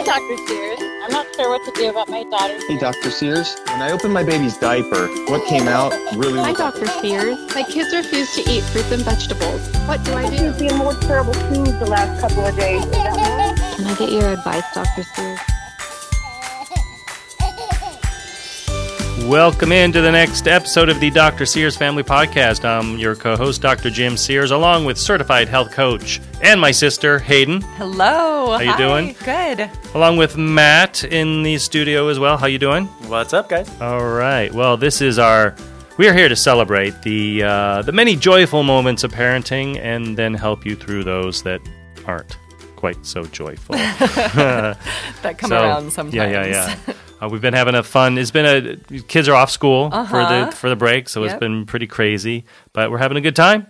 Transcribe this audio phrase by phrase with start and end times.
[0.00, 0.46] Hi, Dr.
[0.46, 0.80] Sears.
[1.04, 2.58] I'm not sure what to do about my daughter.
[2.66, 3.10] Hey, Dr.
[3.10, 3.54] Sears.
[3.66, 6.86] When I opened my baby's diaper, what came out really Hi, Dr.
[6.86, 7.36] Sears.
[7.54, 9.60] My kids refuse to eat fruits and vegetables.
[9.86, 10.38] What do I do?
[10.38, 12.82] She's been more terrible foods the last couple of days.
[12.82, 13.76] Is that normal?
[13.76, 15.02] Can I get your advice, Dr.
[15.02, 15.38] Sears?
[19.30, 21.46] Welcome into the next episode of the Dr.
[21.46, 22.64] Sears Family Podcast.
[22.64, 23.88] I'm your co host, Dr.
[23.88, 28.56] Jim Sears, along with certified health coach and my sister, Hayden, Hello.
[28.56, 28.76] How you Hi.
[28.76, 29.14] doing?
[29.24, 29.70] Good.
[29.94, 32.36] along with Matt in the studio as well.
[32.38, 32.86] How you doing?
[33.06, 33.70] What's up, guys?
[33.80, 34.52] All right.
[34.52, 35.54] Well, this is our.
[35.96, 40.34] We are here to celebrate the uh, the many joyful moments of parenting, and then
[40.34, 41.60] help you through those that
[42.04, 42.36] aren't
[42.74, 43.76] quite so joyful.
[45.22, 46.14] That come So, around sometimes.
[46.14, 46.94] Yeah, yeah, yeah.
[47.20, 48.16] Uh, we've been having a fun.
[48.18, 50.46] It's been a kids are off school for Uh-huh.
[50.46, 52.44] the for the break, so it's been pretty crazy.
[52.72, 53.66] But we're having a good time.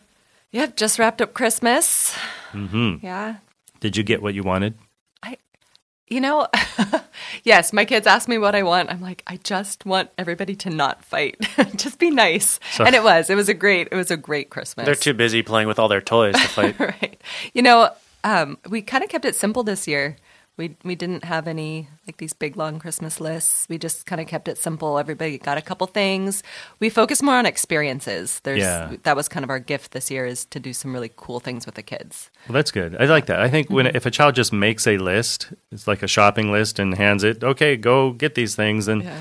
[0.53, 0.77] Yep.
[0.77, 2.15] Just wrapped up Christmas.
[2.53, 3.05] Mm-hmm.
[3.05, 3.37] Yeah.
[3.81, 4.75] Did you get what you wanted?
[5.23, 5.37] I,
[6.09, 6.49] You know,
[7.45, 8.91] yes, my kids ask me what I want.
[8.91, 11.37] I'm like, I just want everybody to not fight.
[11.77, 12.59] just be nice.
[12.73, 13.31] So- and it was.
[13.31, 14.87] It was a great it was a great Christmas.
[14.87, 16.79] They're too busy playing with all their toys to fight.
[16.81, 17.20] right.
[17.55, 17.91] You know,
[18.25, 20.17] um, we kind of kept it simple this year.
[20.61, 23.66] We we didn't have any like these big long Christmas lists.
[23.70, 24.98] We just kind of kept it simple.
[24.98, 26.42] Everybody got a couple things.
[26.80, 28.41] We focused more on experiences.
[28.44, 28.92] There's Yeah.
[29.05, 31.64] that was kind of our gift this year is to do some really cool things
[31.64, 32.30] with the kids.
[32.47, 32.94] Well, that's good.
[33.00, 33.41] I like that.
[33.41, 36.78] I think when if a child just makes a list, it's like a shopping list,
[36.78, 39.20] and hands it, okay, go get these things, and Yeah.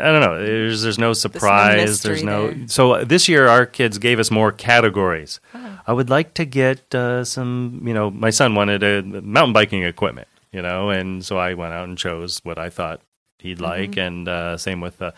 [0.00, 0.36] I don't know.
[0.44, 2.02] There's there's no surprise.
[2.02, 2.50] there's no.
[2.50, 2.68] there.
[2.68, 5.40] So uh, this year, our kids gave us more categories.
[5.54, 5.78] Oh.
[5.86, 7.82] I would like to get uh, some.
[7.86, 10.26] You know, my son wanted a mountain biking equipment.
[10.54, 13.00] You know, and so I went out and chose what I thought
[13.40, 13.64] he'd Mm-hmm.
[13.64, 15.02] like, and uh, same with.
[15.02, 15.10] Uh,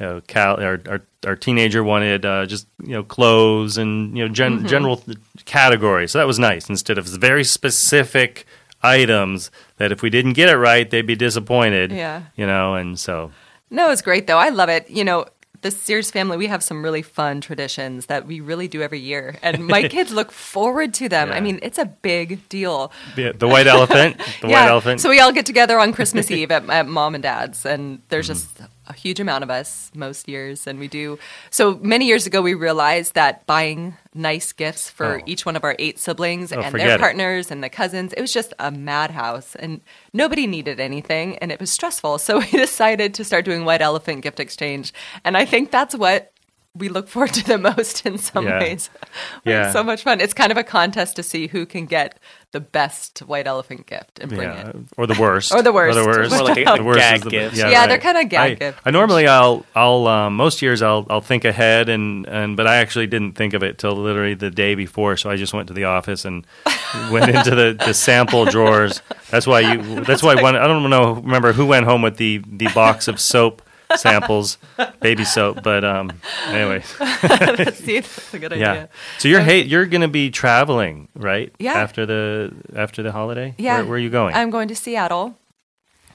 [0.00, 4.26] you know, Cal, our, our our teenager wanted uh, just you know clothes and you
[4.26, 4.66] know gen- Mm-hmm.
[4.66, 5.02] general
[5.44, 6.68] categories, so that was nice.
[6.68, 8.46] Instead of very specific
[8.82, 11.92] items that if we didn't get it right, they'd be disappointed.
[11.92, 12.22] Yeah.
[12.36, 13.30] you know, and so
[13.70, 14.38] No, it's great though.
[14.38, 14.90] I love it.
[14.90, 15.26] You know,
[15.62, 19.36] the Sears family, we have some really fun traditions that we really do every year,
[19.42, 21.28] and my kids look forward to them.
[21.28, 21.34] Yeah.
[21.36, 22.92] I mean, it's a big deal.
[23.16, 24.20] Yeah, the white elephant.
[24.42, 25.00] The white elephant.
[25.00, 28.28] So we all get together on Christmas Eve at, at mom and dad's, and there's
[28.28, 28.32] Mm-hmm.
[28.34, 31.18] just a huge amount of us most years, and we do.
[31.50, 35.22] So many years ago, we realized that buying nice gifts for Oh.
[35.24, 37.00] each one of our eight siblings Oh, and their it.
[37.00, 39.80] partners and the cousins, it was just a madhouse, and
[40.12, 42.18] nobody needed anything, and it was stressful.
[42.18, 44.92] So we decided to start doing white elephant gift exchange,
[45.24, 46.31] and I think that's what.
[46.74, 48.58] We look forward to the most in some Yeah.
[48.60, 48.88] ways.
[49.44, 49.64] Yeah.
[49.64, 50.20] It's so much fun.
[50.20, 52.18] It's kind of a contest to see who can get
[52.52, 54.76] the best white elephant gift and bring yeah, it.
[54.96, 55.98] or the worst, Or the worst.
[55.98, 57.58] or the worst, More like a- The worst gag is the- gifts.
[57.58, 58.78] Yeah, they're kinda gag I, gifts.
[58.84, 62.76] I normally I'll I'll um, most years I'll I'll think ahead and and but I
[62.76, 65.74] actually didn't think of it till literally the day before, so I just went to
[65.74, 66.46] the office and
[67.10, 69.02] went into the, the sample drawers.
[69.30, 70.04] That's why you.
[70.04, 70.56] That's why one.
[70.56, 71.14] I don't know.
[71.14, 73.60] Remember who went home with the the box of soap
[73.96, 74.58] samples,
[75.00, 75.62] baby soap.
[75.62, 76.12] But um,
[76.46, 76.80] anyway,
[77.74, 78.70] See, that's a good yeah.
[78.70, 78.88] idea.
[79.18, 81.52] So you're hey, you're going to be traveling, right?
[81.58, 81.74] Yeah.
[81.74, 83.54] After the after the holiday.
[83.58, 83.78] Yeah.
[83.78, 84.34] Where, where are you going?
[84.34, 85.36] I'm going to Seattle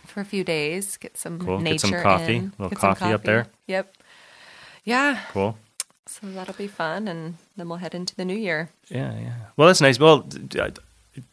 [0.06, 1.58] for a few days, get some Cool.
[1.58, 2.36] Get nature some coffee.
[2.38, 2.54] in.
[2.58, 3.48] Little Get some coffee up there.
[3.68, 3.94] Yep.
[4.84, 5.20] Yeah.
[5.32, 5.58] cool.
[6.08, 8.70] So that'll be fun, and then we'll head into the new year.
[8.88, 9.34] Yeah, yeah.
[9.58, 10.00] Well, that's nice.
[10.00, 10.28] Well,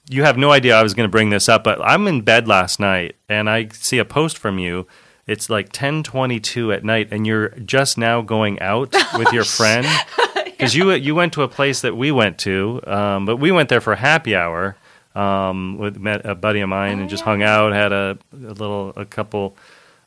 [0.08, 2.48] you have no idea I was going to bring this up, but I'm in bed
[2.48, 4.86] last night and I see a post from you.
[5.26, 9.86] It's like 10:22 at night, and you're just now going out with your friend
[10.44, 13.68] because you you went to a place that we went to, um, but we went
[13.68, 14.76] there for happy hour
[15.14, 18.92] um, with met a buddy of mine and just hung out, had a, a little
[18.96, 19.56] a couple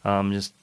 [0.06, 0.54] um, just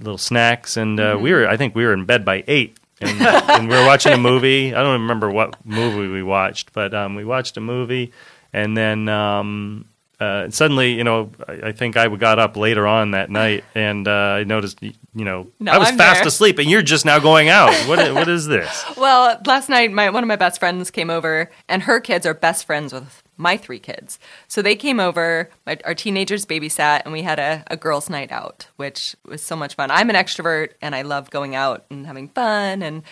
[0.00, 2.78] little snacks, and uh, we were I think we were in bed by eight.
[3.00, 4.74] and, and we were watching a movie.
[4.74, 8.12] I don't remember what movie we watched, but um, we watched a movie,
[8.54, 9.84] and then um,
[10.18, 14.08] uh, suddenly, you know, I, I think I got up later on that night, and
[14.08, 14.10] uh,
[14.40, 16.28] I noticed, you know, No, I was I'm fast there.
[16.28, 17.72] asleep, and you're just now going out.
[17.88, 18.84] What what is this?
[18.96, 22.34] Well, last night, my one of my best friends came over, and her kids are
[22.34, 24.18] best friends with my three kids.
[24.48, 25.50] So they came over.
[25.66, 29.54] My, our teenagers babysat, and we had a, a girls' night out, which was so
[29.54, 29.90] much fun.
[29.90, 33.02] I'm an extrovert, and I love going out and having fun and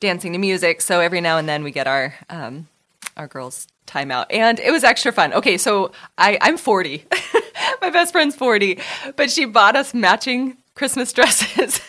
[0.00, 0.80] dancing to music.
[0.80, 2.66] So every now and then we get our um,
[3.16, 5.32] our girls' time out, and it was extra fun.
[5.32, 7.04] Okay, so I, I'm 40.
[7.80, 8.78] my best friend's 40,
[9.16, 11.80] but she bought us matching Christmas dresses.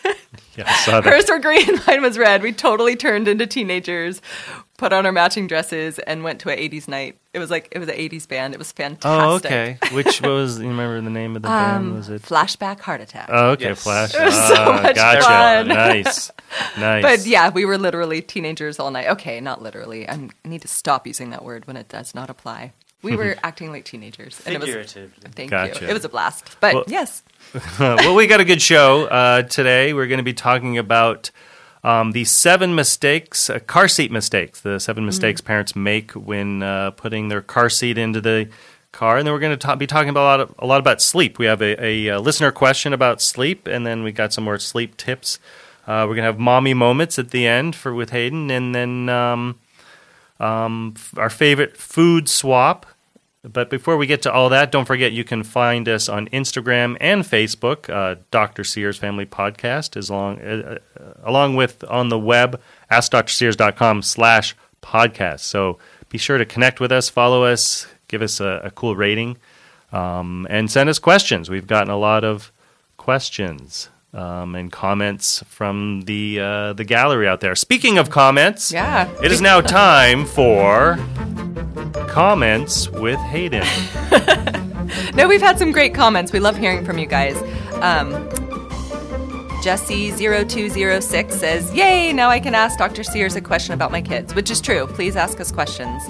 [0.57, 1.13] Yeah, I saw that.
[1.13, 2.42] Hers were green, mine was red.
[2.42, 4.22] We totally turned into teenagers,
[4.80, 7.18] put on our matching dresses, and went to an 80s night.
[7.34, 8.54] It was like, it was an 80s band.
[8.56, 9.06] It was fantastic.
[9.06, 9.78] Oh, okay.
[9.92, 11.86] Which was you remember the name of the band?
[11.90, 12.22] Um, Was it?
[12.24, 13.30] Flashback Heart Attack.
[13.31, 13.84] Oh, okay, Yes.
[13.84, 14.16] Flash.
[14.20, 15.22] It was so Ah, much gotcha.
[15.22, 15.68] fun.
[16.00, 16.31] Nice,
[16.80, 17.02] nice.
[17.04, 19.08] But yeah, we were literally teenagers all night.
[19.10, 20.10] Okay, not literally.
[20.10, 22.74] I'm, I need to stop using that word when it does not apply.
[23.04, 24.42] We were acting like teenagers.
[24.46, 25.30] And it was, Figuratively.
[25.36, 25.84] thank Gotcha.
[25.86, 25.90] you.
[25.90, 26.58] It was a blast.
[26.60, 27.22] But Well- yes,
[27.80, 29.94] well, we got a good show uh, today.
[29.94, 31.31] We're going to be talking about
[31.84, 36.92] um, the seven mistakes, uh, car seat mistakes, the seven mistakes parents make when uh,
[36.92, 38.50] putting their car seat into the
[38.92, 39.18] car.
[39.18, 41.02] And then we're going to ta- be talking about a lot, of, a lot about
[41.02, 41.40] sleep.
[41.40, 44.60] We have a, a, uh listener question about sleep, and then we got some more
[44.60, 45.40] sleep tips.
[45.88, 49.10] Uh, we're going to have mommy moments at the end for with Hayden, and then
[49.10, 49.60] um,
[50.40, 52.86] um, f- our favorite food swap.
[53.41, 56.97] But before we get to all that, don't forget you can find us on Instagram
[57.00, 58.65] and Facebook, uh, Dr.
[58.65, 62.59] Sears Family Podcast, as long, uh, uh, along with on the web,
[62.91, 65.39] askdrsears.com slash podcast.
[65.39, 65.77] So
[66.09, 69.38] be sure to connect with us, follow us, give us a, a cool rating,
[69.94, 71.50] um, and send us questions.
[71.50, 72.51] We've gotten a lot of
[72.97, 77.56] questions um, and comments from the, uh, the gallery out there.
[77.56, 79.09] Speaking of comments, Yeah.
[79.23, 80.97] it is now time for
[82.07, 83.63] comments with Hayden.
[85.13, 86.31] No, we've had some great comments.
[86.33, 87.35] We love hearing from you guys.
[87.83, 88.11] Um,
[89.61, 93.03] Jesse0206 says, Yay, now I can ask Dr.
[93.03, 94.88] Sears a question about my kids, which is true.
[94.88, 96.01] Please ask us questions.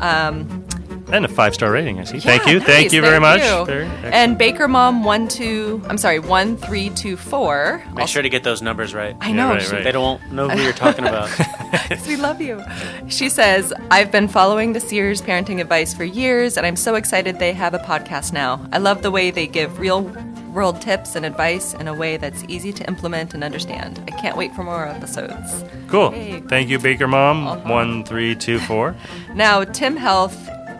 [0.00, 0.64] Um,
[1.12, 2.20] And a five star rating, I see.
[2.20, 2.60] thank yeah, you.
[2.60, 3.42] Thank you very much.
[3.42, 3.64] you.
[3.66, 4.14] Very excellent.
[4.14, 7.82] and Baker Mom one two, I'm sorry, one three two four.
[7.94, 9.16] Make sure to get those numbers right.
[9.20, 9.50] I know.
[9.50, 9.84] right, she- right.
[9.84, 11.30] They don't know who you're talking about.
[12.06, 12.62] we love you.
[13.08, 17.38] She says, I've been following the Sears parenting advice for years, and I'm so excited
[17.38, 18.66] they have a podcast now.
[18.72, 20.02] I love the way they give real
[20.52, 24.02] world tips and advice in a way that's easy to implement and understand.
[24.06, 25.64] I can't wait for more episodes.
[25.88, 26.12] cool.
[26.12, 26.40] Yay.
[26.40, 27.46] Thank you, Baker Mom.
[27.46, 27.68] Uh-huh.
[27.70, 28.94] One, three, two, four.
[29.34, 30.36] Now, Tim Health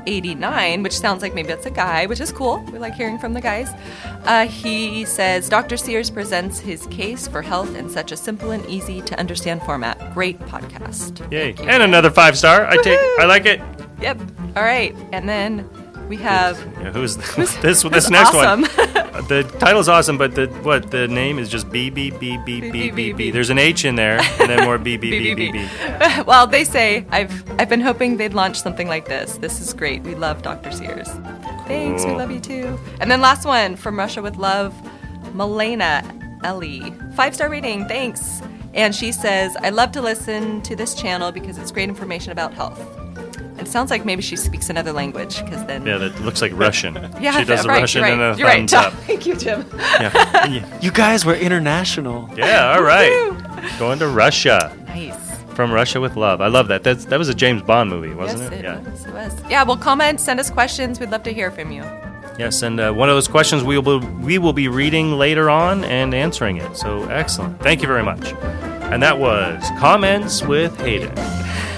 [0.06, 2.58] 89, which sounds like maybe that's a guy, which is cool.
[2.72, 3.70] We like hearing from the guys.
[4.25, 5.76] Uh, he says Dr.
[5.76, 10.14] Sears presents his case for health in such a simple and easy to understand format.
[10.14, 11.31] Great podcast.
[11.32, 11.54] Yay.
[11.60, 12.66] And another five star.
[12.66, 12.99] I take.
[13.19, 13.60] I like it.
[14.00, 14.20] Yep.
[14.56, 14.94] All right.
[15.12, 15.69] And then
[16.08, 16.58] we have.
[16.81, 17.82] Yeah, who's this?
[17.82, 18.62] This next awesome.
[18.62, 19.26] one.
[19.28, 20.90] The title's awesome, but the what?
[20.90, 23.31] The name is just B B B B B B B.
[23.31, 25.69] There's an H in there, and then more B B B B B.
[26.26, 29.37] well, they say I've I've been hoping they'd launch something like this.
[29.38, 30.02] This is great.
[30.02, 30.72] We love Dr.
[30.72, 31.08] Sears.
[31.66, 32.04] Thanks.
[32.04, 32.78] We love you too.
[33.00, 34.75] And then last one from Russia with Love,
[35.34, 36.02] Milena
[36.43, 36.93] Ellie.
[37.14, 37.87] Five star rating.
[37.87, 38.43] Thanks.
[38.75, 42.54] And she says, I love to listen to this channel because it's great information about
[42.54, 42.81] health.
[43.62, 45.87] And it sounds like maybe she speaks another language because then.
[45.87, 46.94] Yeah, that looks like Russian.
[47.20, 48.69] Yeah, she does right, Russian you're and a You're right.
[48.69, 48.93] thumbs up.
[49.06, 49.64] Thank you, Jim.
[49.76, 50.49] Yeah.
[50.49, 50.79] yeah.
[50.82, 52.29] you guys were international.
[52.37, 53.31] Yeah, all right.
[53.79, 54.76] Going to Russia.
[54.88, 55.14] Nice.
[55.55, 56.41] From Russia with Love.
[56.41, 56.82] I love that.
[56.82, 58.59] That's, that was a James Bond movie, wasn't yes, it?
[58.59, 58.81] it, yeah.
[58.81, 59.06] was.
[59.06, 59.43] It was.
[59.49, 60.99] Yeah, well, comment, send us questions.
[60.99, 61.82] We'd love to hear from you.
[62.37, 65.49] Yes, and uh, one of those questions we will be, we will be reading later
[65.49, 66.76] on and answering it.
[66.76, 67.61] So excellent.
[67.61, 68.32] Thank you very much.
[68.91, 71.14] And that was comments with Hayden.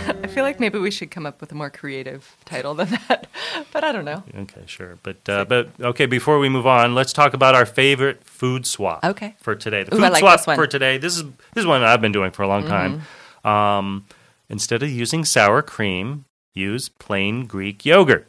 [0.06, 3.26] I feel like maybe we should come up with a more creative title than that,
[3.72, 4.22] but I don't know.
[4.36, 4.98] Okay, sure.
[5.02, 9.04] But uh, but okay, before we move on, let's talk about our favorite food swap.
[9.04, 9.34] Okay.
[9.40, 10.54] For today, the Ooh, food I like swap this one.
[10.56, 10.62] Mm-hmm.
[10.62, 10.98] for today.
[10.98, 13.02] This is this is one I've been doing for a long time.
[13.44, 14.06] Um,
[14.48, 16.24] instead of using sour cream,
[16.54, 18.26] use plain Greek yogurt.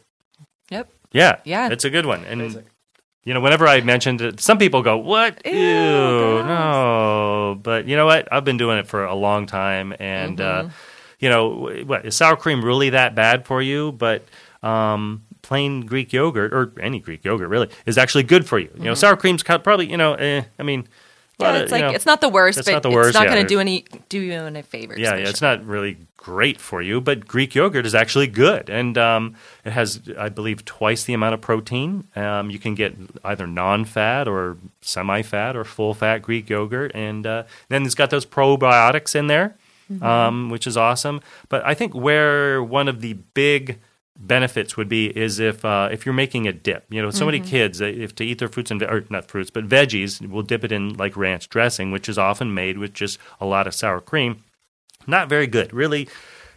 [0.70, 0.90] Yep.
[1.12, 1.68] Yeah, Yeah.
[1.70, 2.24] it's a good one.
[2.24, 2.62] And
[3.24, 5.40] you know, whenever I mentioned it, some people go, "What?
[5.44, 8.28] Ew, Ew, no." But you know what?
[8.32, 10.66] I've been doing it for a long time, and Mm-hmm.
[10.68, 10.70] uh,
[11.18, 13.92] you know, what is sour cream really that bad for you?
[13.92, 14.22] But
[14.62, 18.70] um, plain Greek yogurt or any Greek yogurt really is actually good for you.
[18.76, 20.82] You know, sour cream's probably you know, eh, I mean.
[20.82, 20.92] Mm-hmm.
[21.38, 23.10] Yeah, of, it's you like know, it's not the worst, it's but not the worst.
[23.10, 24.98] it's not yeah, going to do any do you any favors.
[24.98, 28.98] yeah, yeah, it's not really great for you, but Greek yogurt is actually good, and
[28.98, 32.08] um, it has, I believe, twice the amount of protein.
[32.16, 37.84] Um, you can get either non-fat or semi-fat or full-fat Greek yogurt, and uh, then
[37.86, 39.54] it's got those probiotics in there,
[40.00, 41.20] um, which is awesome.
[41.48, 43.78] But I think where one of the big
[44.18, 46.86] benefits would be is if uh, if you're making a dip.
[46.90, 49.50] You know, so many kids uh, if to eat their fruits and or not fruits
[49.50, 53.18] but veggies will dip it in like ranch dressing, which is often made with just
[53.40, 54.42] a lot of sour cream.
[55.06, 56.08] Not very good, really.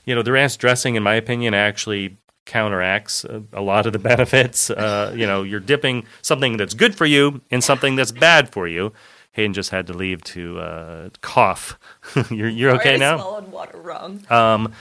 [0.06, 4.00] You know, the ranch dressing, in my opinion, actually counteracts a, a lot of the
[4.12, 4.70] benefits.
[4.70, 8.68] Uh, you know, you're dipping something that's good for you in something that's bad for
[8.68, 8.92] you.
[9.40, 11.80] Hayden just had to leave to uh, cough.
[12.30, 13.18] you're you're okay now.
[13.18, 14.22] swallowed water wrong.
[14.30, 14.74] Um,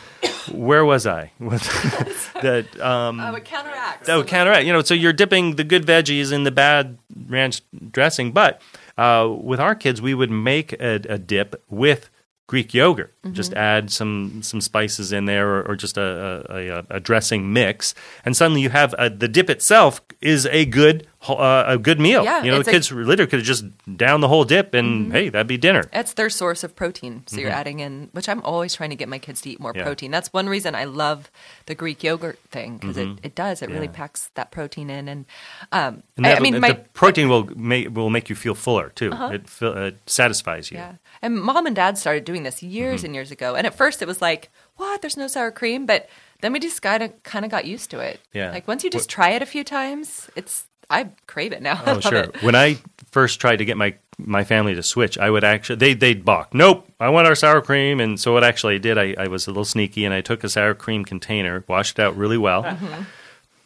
[0.50, 1.30] where was I?
[1.38, 4.08] that um, oh, it counteracts.
[4.08, 4.66] that would counteract.
[4.66, 6.98] You know, so you're dipping the good veggies in the bad
[7.28, 8.32] ranch dressing.
[8.32, 8.60] But
[8.96, 12.10] uh, with our kids, we would make a, a dip with
[12.48, 13.14] Greek yogurt.
[13.30, 17.52] Just add some some spices in there, or, or just a, a, a, a dressing
[17.52, 21.98] mix, and suddenly you have uh the dip itself is a good uh, a good
[21.98, 22.22] meal.
[22.25, 23.64] Yeah, you know, the kids literally could have just
[23.96, 25.84] down the whole dip, and hey, that'd be dinner.
[25.92, 27.25] That's their source of protein.
[27.26, 29.72] So you're adding in, which I'm always trying to get my kids to eat more
[29.72, 29.78] Mm-hmm.
[29.78, 29.84] Yeah.
[29.84, 30.10] protein.
[30.12, 31.30] That's one reason I love
[31.66, 33.62] the Greek yogurt thing because it, it does.
[33.62, 33.94] It really Mm-hmm.
[33.96, 35.08] Packs that protein in.
[35.08, 35.25] And,
[35.72, 36.80] um, And I, that, I mean, the my, Uh-huh.
[36.94, 39.10] protein will make will make you feel fuller too.
[39.12, 40.78] It, feel, it satisfies you.
[40.78, 40.92] Yeah.
[41.20, 43.06] And mom and dad started doing this years Mm-hmm.
[43.06, 43.56] and years ago.
[43.56, 45.02] And at first it was like, what?
[45.02, 45.84] There's no sour cream.
[45.84, 46.08] But
[46.40, 48.20] then we just kind of kind of got used to it.
[48.32, 48.52] Yeah.
[48.52, 51.83] Like once you just try it a few times, it's I crave it now.
[51.87, 52.25] Oh, sure.
[52.25, 52.42] it.
[52.42, 52.78] When I
[53.11, 56.52] first tried to get my my family to switch, I would actually they they'd balk.
[56.54, 58.00] Nope, I want our sour cream.
[58.00, 60.42] And so what actually I did, I, I was a little sneaky, and I took
[60.45, 63.02] a sour cream container, washed it out really well, Mm-hmm.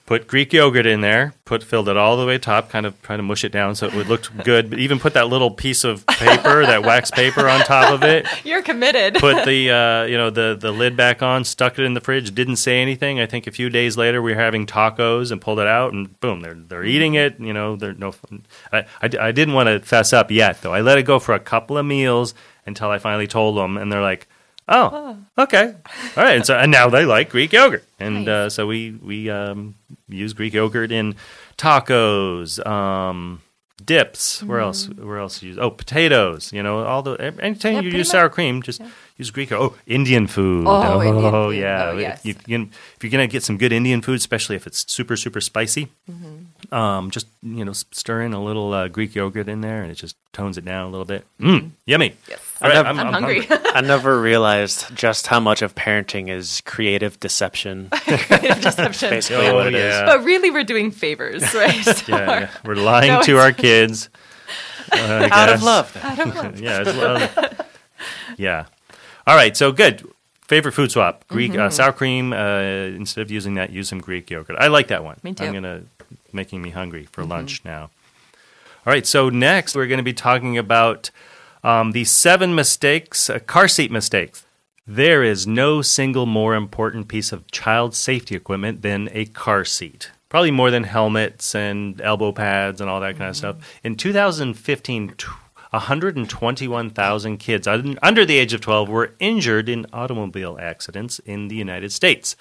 [0.07, 3.19] Put Greek yogurt in there, put filled it all the way top, kind of trying
[3.19, 4.71] to mush it down so it would look good.
[4.71, 8.27] But even put that little piece of paper, that wax paper, on top of it.
[8.45, 9.15] You're committed.
[9.15, 12.35] Put the uh, you know the the lid back on, stuck it in the fridge,
[12.35, 13.21] didn't say anything.
[13.21, 16.19] I think a few days later we were having tacos and pulled it out, and
[16.21, 17.39] boom, they're they're eating it.
[17.39, 18.15] You know, they're no.
[18.73, 20.75] I, I, I didn't want to fess up yet though.
[20.75, 22.35] I let it go for a couple of meals
[22.67, 24.29] until I finally told them, and they're like,
[24.69, 25.75] "Oh, okay,
[26.17, 29.29] all right." And so and now they like Greek yogurt, and uh, so we we
[29.31, 29.75] um,
[30.09, 31.15] use Greek yogurt in
[31.59, 32.65] tacos.
[32.67, 33.41] Um,
[33.85, 34.45] Dips.
[34.45, 34.89] Where else?
[34.89, 35.59] Where else use?
[35.59, 36.53] Oh, potatoes.
[36.53, 38.13] You know, all the anytime Yeah, you use much.
[38.13, 38.81] sour cream, just
[39.17, 39.51] use Greek.
[39.51, 40.67] Oh, Indian food.
[40.69, 41.57] Oh, Indian food.
[41.57, 41.91] yeah.
[41.91, 42.25] Oh, yes.
[42.25, 42.69] If, you
[43.03, 46.73] you're gonna get some good Indian food, especially if it's super super spicy, Mm-hmm.
[46.73, 49.97] um, just you know, stir in a little uh, Greek yogurt in there, and it
[49.97, 51.27] just tones it down a little bit.
[51.41, 52.15] Mm, yummy.
[52.29, 52.39] Yes.
[52.63, 53.47] All right, I'm- I'm, hungry.
[53.51, 57.89] I never realized just how much of parenting is creative deception.
[57.93, 59.11] Creative deception.
[59.11, 59.83] Basically, Oh, what it is.
[59.95, 60.05] yeah.
[60.07, 61.85] But really, we're doing favors, right?
[61.85, 62.51] So- yeah, yeah.
[62.65, 64.09] We're lying No, to our kids.
[64.93, 65.97] uh, Out of love.
[66.03, 66.53] I don't know.
[66.57, 67.61] yeah, it's love.
[68.37, 68.67] yeah.
[69.27, 70.07] All right, so good.
[70.49, 72.33] Favorite food swap: Greek uh, sour cream.
[72.33, 74.57] Uh, instead of using that, use some Greek yogurt.
[74.59, 75.19] I like that one.
[75.23, 75.45] Me too.
[75.45, 75.83] I'm gonna
[76.33, 77.91] making me hungry for lunch now.
[78.85, 81.11] All right, so next we're going to be talking about
[81.63, 84.45] um, the seven mistakes, uh, car seat mistakes.
[84.87, 90.11] There is no single more important piece of child safety equipment than a car seat.
[90.29, 93.57] Probably more than helmets and elbow pads and all that kind of stuff.
[93.85, 95.15] In 2015,
[95.71, 101.93] 121,000 kids under the age of 12 were injured in automobile accidents in the United
[101.93, 102.37] States.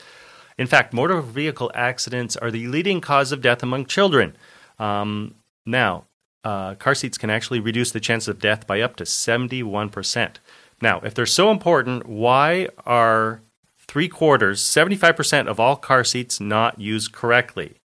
[0.58, 4.36] In fact, motor vehicle accidents are the leading cause of death among children.
[4.80, 5.36] Um,
[5.66, 6.06] now,
[6.44, 10.36] uh, car seats can actually reduce the chance of death by up to 71%.
[10.82, 13.42] Now, if they're so important, why are
[13.78, 17.76] three quarters, 75% of all car seats not used correctly?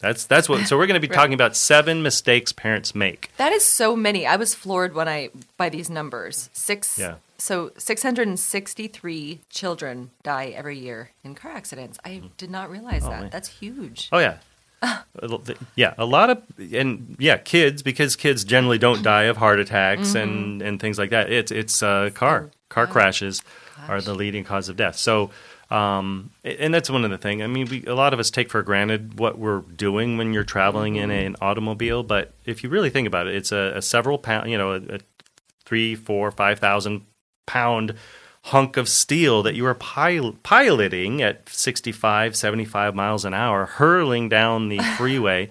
[0.00, 3.30] That's, that's what, so we're going to be talking about seven mistakes parents make.
[3.36, 4.26] That is so many.
[4.26, 6.50] I was floored when I by these numbers.
[6.52, 6.98] Six.
[6.98, 7.16] Yeah.
[7.38, 11.98] So 663 children die every year in car accidents.
[12.04, 13.20] I did not realize that.
[13.20, 13.30] man.
[13.30, 14.08] That's huge.
[14.12, 14.38] Oh yeah.
[14.82, 15.38] A
[15.76, 20.14] yeah, a lot of and yeah, kids because kids generally don't die of heart attacks
[20.14, 21.30] and and things like that.
[21.30, 23.42] It's it's uh, car car crashes
[23.88, 24.96] are the leading cause of death.
[24.96, 25.30] So
[25.70, 27.42] um, and that's one of the things.
[27.42, 30.44] I mean, we, a lot of us take for granted what we're doing when you're
[30.44, 34.18] traveling in an automobile, but if you really think about it, it's a, a several
[34.18, 34.98] pound, you know, a, a
[35.64, 37.06] three, four, five thousand
[37.46, 37.94] pound
[38.46, 44.28] hunk of steel that you are pil- piloting at 65, 75 miles an hour, hurling
[44.28, 45.48] down the freeway.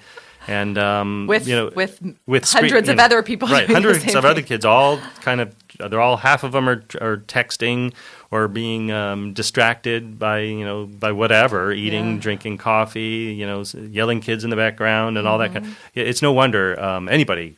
[0.48, 3.70] And um, With- you know, with with hundreds of know, other people right?
[3.70, 7.94] Hundreds of other kids, all kind of, they're all half of them are are texting
[8.32, 12.22] or being um, distracted by you know by whatever, eating, Yeah.
[12.22, 15.64] drinking coffee, you know, yelling kids in the background and all that Mm-hmm.
[15.66, 15.76] kind.
[15.94, 17.58] Yeah, It's no wonder um, anybody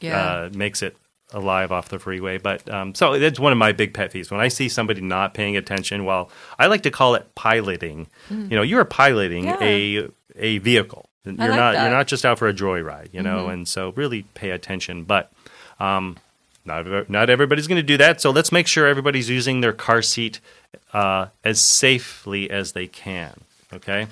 [0.00, 0.16] Yeah.
[0.24, 0.96] uh, makes it
[1.34, 2.38] alive off the freeway.
[2.38, 5.34] But um, so that's one of my big pet peeves when I see somebody not
[5.34, 6.04] paying attention.
[6.06, 8.06] Well, I like to call it piloting.
[8.30, 9.60] You know, you are piloting Mm.
[9.60, 9.66] Yeah.
[9.66, 10.08] a
[10.56, 11.08] a vehicle.
[11.24, 11.82] You're like not that.
[11.82, 13.08] you're not just out for a joyride.
[13.12, 15.04] You know, and so really pay attention.
[15.04, 15.32] But
[15.80, 16.16] um,
[16.64, 18.20] not not everybody's going to do that.
[18.20, 20.40] So let's make sure everybody's using their car seat
[20.92, 23.40] uh, as safely as they can.
[23.72, 24.06] Okay.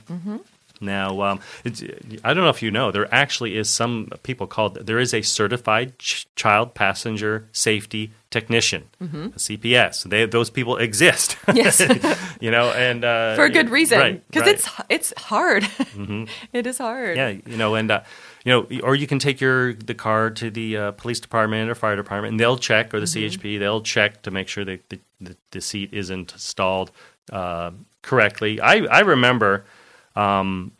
[0.82, 1.82] Now, um, it's,
[2.24, 5.22] I don't know if you know, there actually is some people called, there is a
[5.22, 9.04] certified ch- child passenger safety technician, a
[9.38, 10.04] CPS.
[10.08, 11.36] They, those people exist.
[11.54, 11.80] Yes.
[12.40, 13.98] you know, and uh, For a good reason.
[13.98, 14.56] right, Because right.
[14.58, 14.82] Mm-hmm.
[14.90, 15.66] it's it's hard.
[16.52, 17.16] It is hard.
[17.16, 18.00] Yeah, you know, and uh,
[18.44, 21.74] you know, or you can take your the car to the uh, police department or
[21.74, 24.98] fire department, and they'll check, or the CHP, they'll check to make sure that the,
[25.20, 26.90] the, the seat isn't installed
[27.30, 27.70] uh,
[28.02, 28.60] correctly.
[28.60, 29.64] I I remember
[30.14, 30.72] um,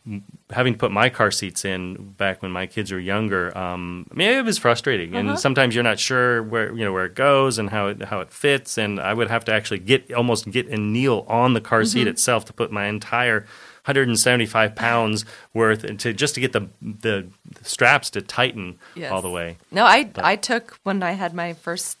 [0.51, 3.55] having to put my car seats in back when my kids were younger.
[3.57, 7.05] Um, I mean, it was frustrating, and sometimes you're not sure where you know where
[7.05, 10.13] it goes and how it how it fits, and I would have to actually get
[10.13, 13.47] almost get and kneel on the car seat itself to put my entire
[13.85, 17.27] 175 pounds worth and to just to get the the
[17.63, 19.11] straps to tighten Yes.
[19.11, 19.57] all the way.
[19.71, 21.97] No, I I took when I had my first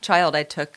[0.00, 0.72] child, I took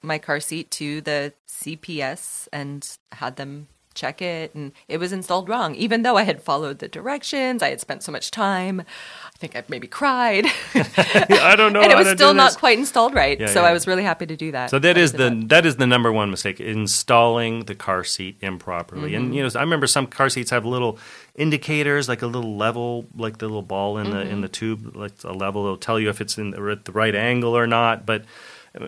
[0.00, 3.66] my car seat to the CPS and had them
[3.98, 7.70] check it and it was installed wrong even though I had followed the directions, I
[7.70, 8.80] had spent so much time.
[8.80, 10.46] I think I maybe cried.
[10.74, 11.80] I don't know.
[11.80, 13.38] and it was still not quite installed right.
[13.38, 13.68] Yeah, so yeah.
[13.68, 14.70] I was really happy to do that.
[14.70, 19.14] So that is the that is the number one mistake: installing the car seat improperly.
[19.14, 19.54] And you mm-hmm.
[19.54, 20.98] know, I remember some car seats have little
[21.36, 24.52] indicators, like a little level, like the little ball in the in the mm-hmm.
[24.52, 25.64] tube, like a level.
[25.64, 28.04] It'll tell you if it's in at the right angle or not.
[28.04, 28.24] But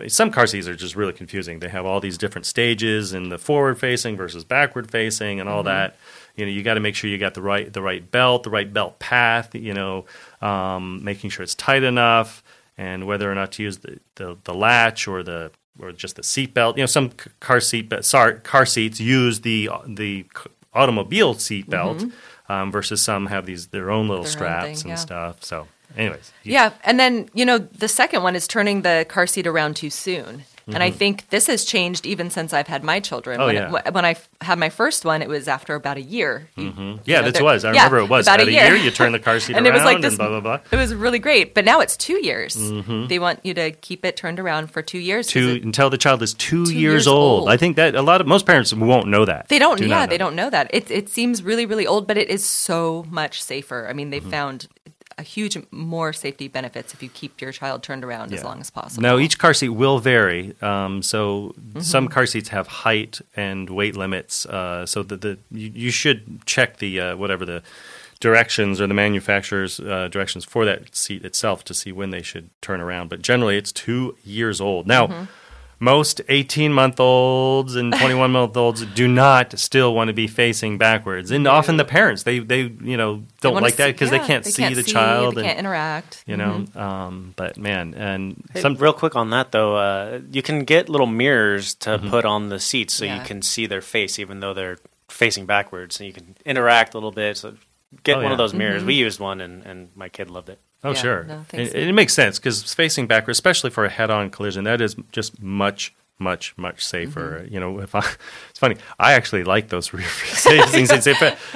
[0.07, 1.59] some car seats are just really confusing.
[1.59, 5.63] They have all these different stages and the forward facing versus backward facing and all
[5.63, 5.95] that.
[6.35, 8.49] You know, you got to make sure you got the right the right belt, the
[8.49, 9.53] right belt path.
[9.53, 10.05] You know,
[10.41, 12.41] um, making sure it's tight enough,
[12.77, 16.23] and whether or not to use the, the, the latch or the or just the
[16.23, 16.77] seat belt.
[16.77, 20.25] You know, some car seat be- sorry, car seats use the the
[20.73, 22.03] automobile seat belt
[22.49, 25.03] um, versus some have these their own little Their own straps thing, and yeah.
[25.03, 25.43] stuff.
[25.43, 25.67] So,
[25.97, 29.47] anyways, you- Yeah, and then you know the second one is turning the car seat
[29.47, 33.39] around too soon, and I think this has changed even since I've had my children.
[33.39, 33.43] Mm-hmm.
[33.43, 33.89] Oh, when, yeah.
[33.91, 36.47] when I had my first one, it was after about a year.
[36.55, 37.65] You- you yeah, know, that was.
[37.65, 38.75] I yeah, remember it was about at a year.
[38.75, 40.15] You turn the car seat and around it was like and this.
[40.15, 40.59] blah blah blah.
[40.71, 42.55] It was really great, but now it's two years.
[42.55, 45.27] They want you to keep it turned around for two years.
[45.27, 47.41] Two it- until the child is two, Two years, years old.
[47.41, 47.49] old.
[47.49, 49.49] I think that a lot of most parents won't know that.
[49.49, 49.77] They don't.
[49.77, 50.25] Do yeah, they know.
[50.25, 50.69] don't know that.
[50.73, 53.87] It it seems really really old, but it is so much safer.
[53.89, 54.31] I mean, they've Mm-hmm.
[54.31, 54.67] found
[55.17, 58.69] a huge more safety benefits if you keep your child turned around as long as
[58.69, 59.01] possible.
[59.01, 60.55] Now, each car seat will vary.
[60.61, 61.79] Um, so Mm-hmm.
[61.81, 64.45] some car seats have height and weight limits.
[64.45, 67.61] Uh, so the, the you, you should check the uh, whatever the
[68.19, 72.49] directions or the manufacturer's uh, directions for that seat itself to see when they should
[72.61, 73.09] turn around.
[73.09, 74.87] But generally, it's two years old.
[74.87, 75.07] Now.
[75.07, 75.23] Mm-hmm.
[75.83, 80.77] Most 18 month olds and 21 month olds do not still want to be facing
[80.77, 81.31] backwards.
[81.31, 84.27] And often the parents, they, they you know, don't wanna like that because yeah, they
[84.27, 85.33] can't see the child.
[85.35, 86.23] They and, can't interact.
[86.27, 90.43] you know, um, but man, and Hey, some real quick on that though, uh, you
[90.43, 92.09] can get little mirrors to Mm-hmm.
[92.11, 93.17] put on the seats so Yeah.
[93.19, 94.77] you can see their face even though they're
[95.09, 97.37] facing backwards, and you can interact a little bit.
[97.37, 97.55] So
[98.03, 98.31] get Oh, one yeah.
[98.33, 98.83] of those mirrors.
[98.83, 100.59] We used one, and, and my kid loved it.
[100.83, 101.23] Oh, Yeah, sure.
[101.25, 104.95] no, and it makes sense because facing backward, especially for a head-on collision, that is
[105.11, 107.41] just much, much, much safer.
[107.43, 107.53] Mm-hmm.
[107.53, 107.99] You know, if I,
[108.49, 111.07] it's funny, I actually like those rear facing seats.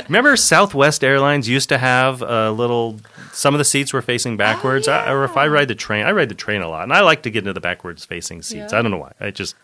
[0.07, 2.99] Remember, Southwest Airlines used to have a little.
[3.31, 4.87] Some of the seats were facing backwards.
[4.87, 7.01] I, or if I ride the train, I ride the train a lot, and I
[7.01, 8.71] like to get into the backwards facing seats.
[8.71, 8.79] Yeah.
[8.79, 9.13] I don't know why.
[9.19, 9.55] I just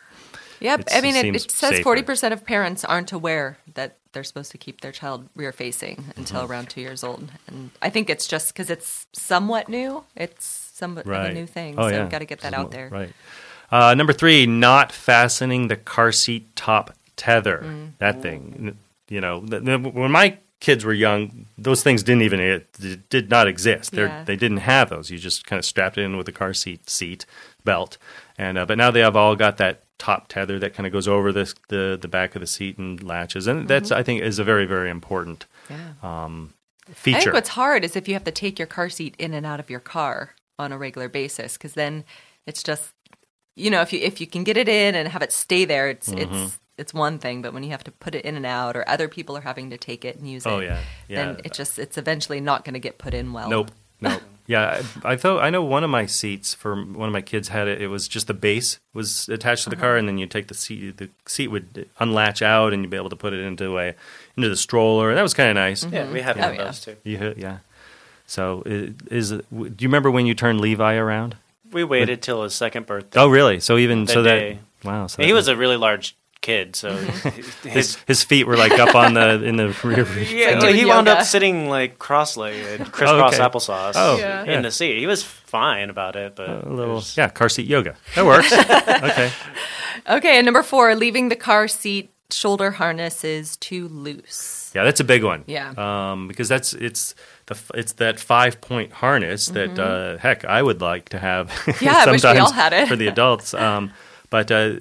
[0.60, 0.90] Yep.
[0.92, 4.52] I mean, it it, it says forty percent of parents aren't aware that they're supposed
[4.52, 6.52] to keep their child rear facing until Mm-hmm.
[6.52, 10.04] around two years old, and I think it's just because it's somewhat new.
[10.16, 12.02] It's somewhat of a new thing, Oh, so yeah.
[12.02, 12.90] we've got to get that out there.
[12.90, 13.14] Right.
[13.72, 17.62] Uh, number three, not fastening the car seat top tether.
[17.64, 17.92] Mm.
[18.00, 22.40] That thing, you know, th- th- when my kids were young, those things didn't even
[22.40, 23.94] it did not exist.
[23.94, 24.24] Yeah.
[24.24, 25.12] They didn't have those.
[25.12, 27.26] You just kind of strapped it in with the car seat seat
[27.66, 27.98] belt,
[28.38, 31.08] and uh, but now they have all got that top tether that kind of goes
[31.08, 34.00] over this, the the back of the seat and latches, and that's Mm-hmm.
[34.00, 35.94] I think is a very very important Yeah.
[36.02, 37.20] I feature.
[37.20, 39.60] think what's hard is if you have to take your car seat in and out
[39.60, 42.04] of your car on a regular basis, because then
[42.48, 42.94] it's just,
[43.56, 45.90] you know, if you if you can get it in and have it stay there,
[45.90, 46.36] it's Mm-hmm.
[46.36, 47.42] it's it's one thing.
[47.42, 49.70] But when you have to put it in and out, or other people are having
[49.72, 50.80] to take it and use Oh, it, yeah.
[51.08, 51.26] Yeah.
[51.26, 53.50] then it just it's eventually not going to get put in well.
[53.50, 53.72] Nope.
[54.04, 54.20] Nope.
[54.48, 57.50] Yeah, I, I thought I know one of my seats for one of my kids
[57.50, 57.80] had it.
[57.80, 59.86] It was just the base was attached to the Uh-huh.
[59.86, 60.98] car, and then you take the seat.
[60.98, 63.94] The seat would unlatch out, and you'd be able to put it into a
[64.36, 65.10] into the stroller.
[65.10, 65.86] And that was kind of nice.
[65.86, 66.64] Yeah, we have Oh, one of yeah.
[66.66, 66.96] those too.
[67.04, 67.58] You- yeah.
[68.26, 71.38] So i- is do you remember when you turned Levi around?
[71.72, 73.20] We waited till his second birthday.
[73.20, 73.60] Oh, really?
[73.60, 74.60] So even That so day.
[74.82, 75.08] that wow.
[75.08, 77.30] So he that- was a really large kid, so Mm-hmm.
[77.40, 80.08] his his his feet were like up on the in the rear.
[80.24, 83.44] yeah, doing he wound up sitting like cross-legged, crisscross okay.
[83.44, 84.44] applesauce Oh, Yeah.
[84.44, 84.98] in the seat.
[85.00, 87.96] He was fine about it, but A little there's- yeah, car seat yoga.
[88.16, 88.52] That works.
[88.54, 89.32] okay.
[90.10, 94.72] Okay, and number four, leaving the car seat shoulder harnesses too loose.
[94.74, 95.44] Yeah, that's a big one.
[95.48, 95.74] Yeah.
[95.78, 97.14] um, because that's it's
[97.48, 101.50] the it's that five point harness that uh, heck I would like to have.
[101.50, 101.84] Mm-hmm.
[101.86, 102.88] Yeah, I wish we all had it.
[102.88, 103.54] for the adults.
[103.54, 103.92] Um,
[104.30, 104.76] but uh,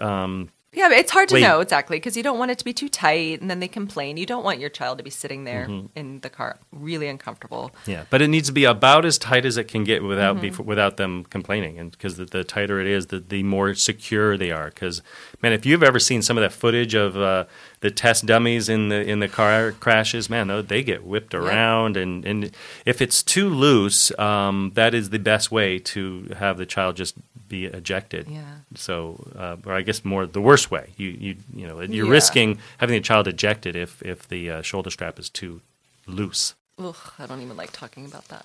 [0.00, 1.40] um, Yeah, but it's hard to Wait.
[1.40, 4.18] know exactly because you don't want it to be too tight, and then they complain.
[4.18, 5.86] You don't want your child to be sitting there Mm-hmm.
[5.98, 7.72] in the car really uncomfortable.
[7.86, 10.64] yeah, but it needs to be about as tight as it can get without Mm-hmm.
[10.64, 14.50] without them complaining, and because the, the tighter it is, the, the more secure they
[14.52, 14.66] are.
[14.66, 15.00] Because
[15.42, 17.44] man, if you've ever seen some of that footage of uh,
[17.80, 22.24] the test dummies in the in the car crashes, man, they get whipped around, and
[22.26, 22.50] and
[22.84, 27.14] if it's too loose, um, that is the best way to have the child just
[27.48, 28.26] be ejected.
[28.28, 28.42] Yeah.
[28.74, 30.92] So, uh, or I guess more the worst way.
[30.96, 32.12] You you you know you're Yeah.
[32.12, 35.60] risking having the child ejected if if the uh, shoulder strap is too
[36.06, 36.54] loose.
[36.78, 38.44] Ugh, I don't even like talking about that.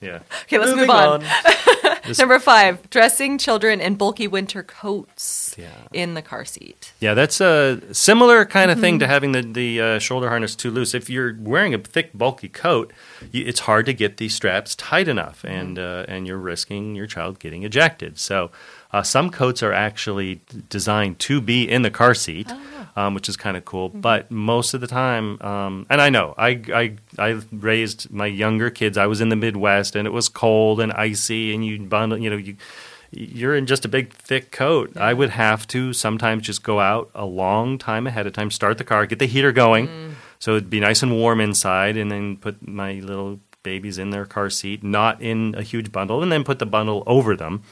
[0.00, 0.20] Yeah.
[0.44, 1.24] Okay, let's Moving move on.
[1.24, 1.98] on.
[2.18, 5.66] Number five, dressing children in bulky winter coats Yeah.
[5.92, 6.92] in the car seat.
[7.00, 8.82] Yeah, that's a similar kind of Mm-hmm.
[8.82, 10.94] thing to having the the uh, shoulder harness too loose.
[10.94, 12.92] If you're wearing a thick, bulky coat,
[13.32, 15.56] you, it's hard to get these straps tight enough, Mm-hmm.
[15.58, 18.18] and uh, and you're risking your child getting ejected.
[18.20, 18.50] So,
[18.92, 22.86] uh, some coats are actually designed to be in the car seat, Oh.
[23.02, 23.88] um, which is kind of cool.
[23.90, 24.00] Mm-hmm.
[24.00, 28.70] But most of the time, um, and I know I, I I raised my younger
[28.70, 28.98] kids.
[28.98, 32.28] I was in the Midwest, and it was cold and icy, and you bundle, you
[32.30, 32.56] know, you
[33.14, 34.96] you're in just a big thick coat.
[34.96, 38.78] I would have to sometimes just go out a long time ahead of time, start
[38.78, 42.36] the car, get the heater going, so it'd be nice and warm inside, and then
[42.38, 46.42] put my little babies in their car seat, not in a huge bundle, and then
[46.42, 47.62] put the bundle over them,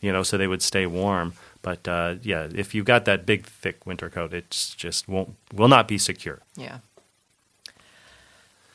[0.00, 1.34] you know, so they would stay warm.
[1.62, 5.68] But uh, yeah, if you've got that big thick winter coat, it's just won't will
[5.68, 6.40] not be secure.
[6.56, 6.78] Yeah.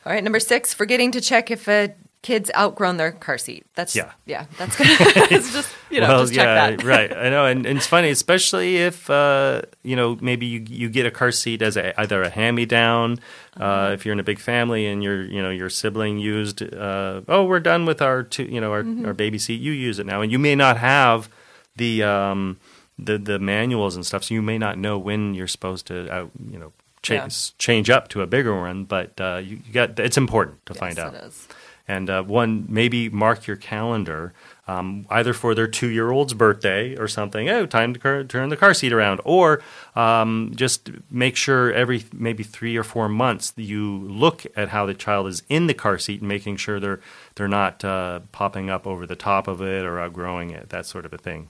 [0.04, 3.66] All right, number six, forgetting to check if a kid's outgrown their car seat.
[3.74, 4.12] That's Yeah.
[4.26, 4.86] yeah, that's good.
[5.32, 6.84] it's just you know, just check yeah, that.
[6.84, 7.12] right.
[7.14, 11.04] I know, and, and it's funny, especially if uh, you know maybe you you get
[11.06, 13.18] a car seat as a, either a hand me down,
[13.56, 13.64] Uh-huh.
[13.64, 17.22] uh, if you're in a big family and your you know your sibling used, uh,
[17.28, 19.06] oh, we're done with our two, you know our, Mm-hmm.
[19.06, 21.28] our baby seat, you use it now, and you may not have
[21.76, 22.58] the um,
[22.98, 26.30] the the manuals and stuff, so you may not know when you're supposed to out,
[26.50, 26.72] you know.
[27.02, 27.28] Cha- Yeah.
[27.58, 29.98] Change up to a bigger one, but uh, you, you got.
[29.98, 31.48] It's important to find out it is.
[31.88, 34.32] And uh, one maybe mark your calendar
[34.68, 37.48] um, either for their two-year-old's birthday or something.
[37.48, 39.60] Oh, time to turn the car seat around, or
[39.96, 44.94] um, just make sure every maybe three or four months you look at how the
[44.94, 47.00] child is in the car seat and making sure they're
[47.34, 51.04] they're not uh, popping up over the top of it or outgrowing it, that sort
[51.04, 51.48] of a thing.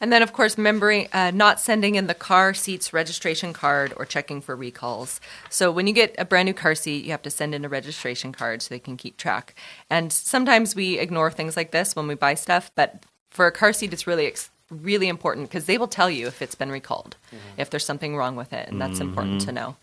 [0.00, 4.04] And then, of course, remembering uh, not sending in the car seat's registration card or
[4.04, 5.20] checking for recalls.
[5.50, 7.68] So when you get a brand new car seat, you have to send in a
[7.68, 9.54] registration card so they can keep track.
[9.90, 13.72] And sometimes we ignore things like this when we buy stuff, but for a car
[13.72, 17.16] seat, it's really ex- really important because they will tell you if it's been recalled,
[17.56, 19.76] if there's something wrong with it, and that's important to know.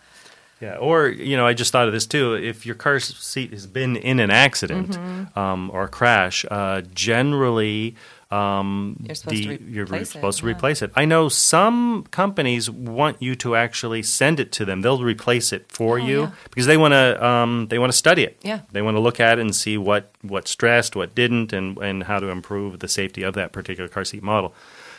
[0.62, 2.34] Yeah, or you know, I just thought of this too.
[2.34, 4.97] If your car seat has been in an accident
[5.36, 7.95] um, or a crash, uh, generally
[8.35, 10.53] um, You're supposed to you're replace it, supposed to yeah.
[10.55, 10.91] replace it.
[10.95, 14.81] I know some companies want you to actually send it to them.
[14.81, 16.31] They'll replace it for you Oh, yeah.
[16.49, 18.37] because they want to um, they want to study it.
[18.43, 18.59] Yeah.
[18.71, 22.03] they want to look at it and see what what stressed, what didn't, and and
[22.03, 24.53] how to improve the safety of that particular car seat model.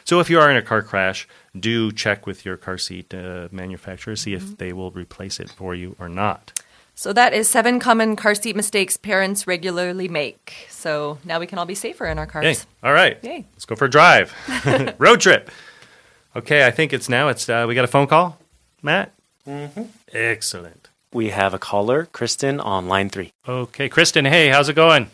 [0.04, 1.26] So if you are in a car crash,
[1.58, 4.52] do check with your car seat uh, manufacturer, see Mm-hmm.
[4.52, 6.52] if they will replace it for you or not.
[6.98, 10.66] So that is seven common car seat mistakes parents regularly make.
[10.70, 12.44] So now we can all be safer in our cars.
[12.44, 12.56] Yay.
[12.82, 13.22] All right.
[13.22, 13.44] Yay.
[13.52, 14.34] Let's go for a drive.
[14.98, 15.50] Road trip.
[16.34, 17.28] Okay, I think it's now.
[17.28, 18.38] It's uh, we got a phone call,
[18.82, 19.12] Matt.
[19.46, 19.82] Mm-hmm.
[20.12, 20.88] Excellent.
[21.12, 23.30] We have a caller, Kristen, on line three.
[23.46, 24.24] Okay, Kristen.
[24.24, 25.10] Hey, how's it going?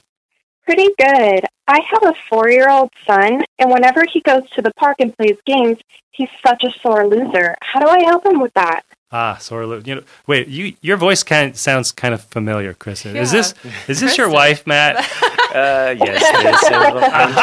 [0.65, 1.45] Pretty good.
[1.67, 5.17] I have a four year old son, and whenever he goes to the park and
[5.17, 5.79] plays games,
[6.13, 7.57] he's such a sore loser.
[7.61, 8.83] How do I help him with that?
[9.13, 9.67] Ah, sorry.
[9.85, 10.49] You know, wait.
[10.49, 13.15] You your voice kind sounds kind of familiar, Kristen.
[13.17, 13.53] Is this
[13.87, 14.97] is this your wife, Matt?
[15.53, 16.71] Uh, yes, this is-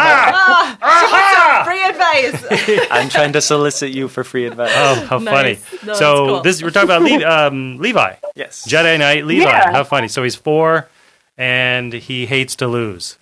[0.81, 1.61] Ah!
[1.63, 2.87] Free advice.
[2.91, 4.71] I'm trying to solicit you for free advice.
[4.73, 5.59] Oh, how Nice.
[5.63, 5.79] funny!
[5.85, 6.41] No, so cool.
[6.41, 8.65] this we're talking about Le- um, Levi, Yes.
[8.67, 9.43] Jedi Knight Levi.
[9.43, 9.71] Yeah.
[9.71, 10.07] How funny!
[10.07, 10.89] So he's four,
[11.37, 13.19] and he hates to lose.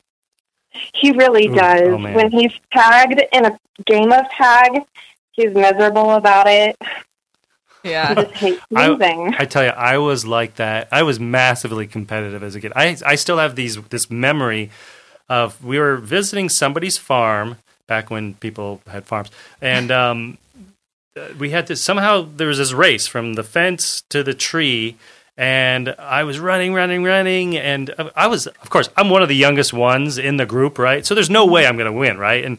[0.94, 1.82] He really Ooh, does.
[1.82, 4.84] oh, when he's tagged in a game of tag,
[5.34, 6.78] he's miserable about it.
[7.84, 8.14] He yeah.
[8.14, 9.36] just hates I- losing.
[9.38, 10.88] I tell you, I was like that.
[10.92, 12.74] I was massively competitive as a kid.
[12.76, 14.70] I I still have these this memory
[15.30, 19.30] of we were visiting somebody's farm back when people had farms,
[19.62, 20.38] and um,
[21.18, 24.98] uh, we had to somehow there was this race from the fence to the tree.
[25.40, 29.36] And I was running, running, running, and I was, of course, I'm one of the
[29.36, 31.06] youngest ones in the group, right?
[31.06, 32.44] So there's no way I'm going to win, right?
[32.44, 32.58] And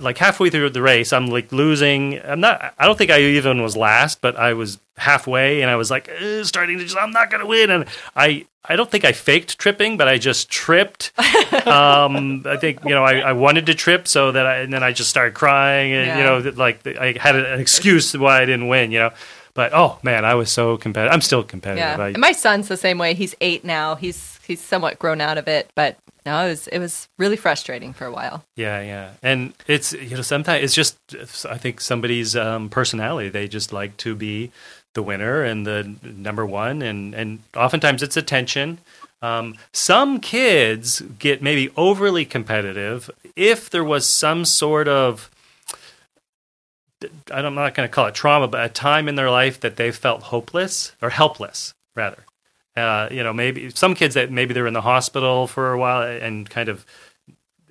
[0.00, 2.20] like halfway through the race, I'm like losing.
[2.22, 2.74] I'm not.
[2.78, 6.08] I don't think I even was last, but I was halfway, and I was like
[6.08, 6.96] "Uh, starting to just.
[6.96, 7.84] I'm not going to win, and
[8.16, 8.46] I.
[8.66, 11.12] I don't think I faked tripping, but I just tripped.
[11.66, 14.82] um, I think you know I, I wanted to trip, so that I and then
[14.82, 18.46] I just started crying, and you know that, like I had an excuse why I
[18.46, 19.10] didn't win, you know.
[19.52, 21.12] But oh man, I was so competitive.
[21.12, 21.98] I'm still competitive.
[21.98, 22.04] Yeah.
[22.04, 23.14] I, And my son's the same way.
[23.14, 23.96] He's eight now.
[23.96, 27.92] He's he's somewhat grown out of it, but no, it was it was really frustrating
[27.92, 28.44] for a while.
[28.56, 30.96] Yeah, yeah, and it's you know sometimes it's just
[31.46, 33.28] I think somebody's um, personality.
[33.28, 34.50] They just like to be
[34.94, 38.78] the winner and the number one, and and oftentimes it's attention.
[39.20, 45.30] Um, some kids get maybe overly competitive if there was some sort of
[47.30, 49.90] I'm not going to call it trauma, but a time in their life that they
[49.90, 52.23] felt hopeless or helpless, rather.
[52.76, 56.02] Uh, you know, maybe some kids that maybe they're in the hospital for a while
[56.02, 56.84] and kind of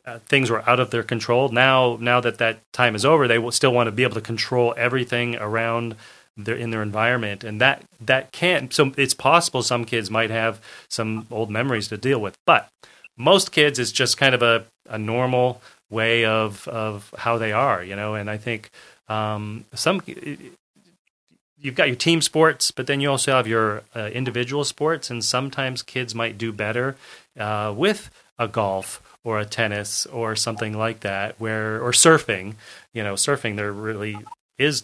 [0.06, 1.50] uh, things were out of their control.
[1.50, 4.22] Now, now that that time is over, they will still want to be able to
[4.22, 5.96] control everything around
[6.36, 8.72] their in their environment, and that that can.
[8.72, 12.70] So it's possible some kids might have some old memories to deal with, but
[13.18, 17.84] most kids it's just kind of a, a normal way of of how they are,
[17.84, 18.16] you know.
[18.16, 18.72] And I think
[19.08, 20.02] um, some
[21.64, 25.24] you've got your team sports, but then you also have your uh, individual sports, and
[25.24, 26.96] sometimes kids might do better
[27.40, 32.56] uh, with a golf or a tennis or something like that, where or surfing.
[32.94, 34.18] You know, surfing there really
[34.60, 34.84] is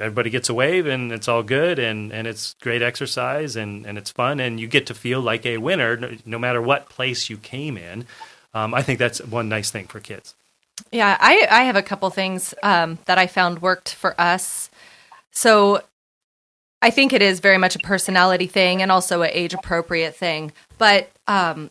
[0.00, 3.96] everybody gets a wave and it's all good and, and it's great exercise and, and
[3.96, 7.30] it's fun and you get to feel like a winner no, no matter what place
[7.30, 8.04] you came in.
[8.52, 10.34] Um, I think that's one nice thing for kids.
[10.90, 14.70] Yeah, I, I have a couple things um, that I found worked for us.
[15.30, 15.82] So
[16.82, 20.52] I think it is very much a personality thing and also an age appropriate thing.
[20.78, 21.70] But um,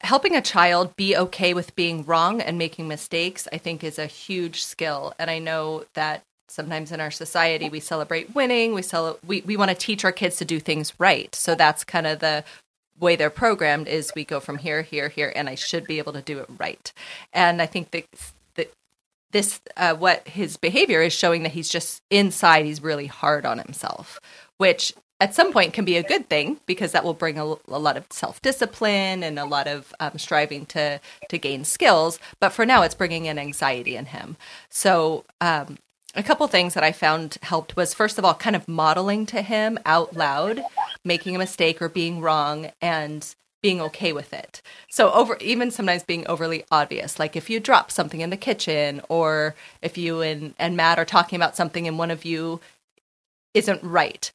[0.00, 4.06] helping a child be okay with being wrong and making mistakes, I think, is a
[4.06, 5.14] huge skill.
[5.18, 8.72] And I know that sometimes in our society we celebrate winning.
[8.72, 11.34] We cel- we we want to teach our kids to do things right.
[11.34, 12.44] So that's kind of the
[12.98, 16.14] way they're programmed is we go from here, here, here, and I should be able
[16.14, 16.92] to do it right.
[17.32, 18.06] And I think that
[19.32, 23.58] this uh, what his behavior is showing that he's just inside he's really hard on
[23.58, 24.20] himself
[24.58, 27.78] which at some point can be a good thing because that will bring a, a
[27.78, 32.66] lot of self-discipline and a lot of um, striving to to gain skills but for
[32.66, 34.36] now it's bringing in anxiety in him
[34.68, 35.78] so um,
[36.14, 39.42] a couple things that i found helped was first of all kind of modeling to
[39.42, 40.62] him out loud
[41.04, 44.62] making a mistake or being wrong and being okay with it.
[44.90, 49.00] So over even sometimes being overly obvious, like if you drop something in the kitchen
[49.08, 52.60] or if you and, and Matt are talking about something and one of you
[53.54, 54.30] isn't right.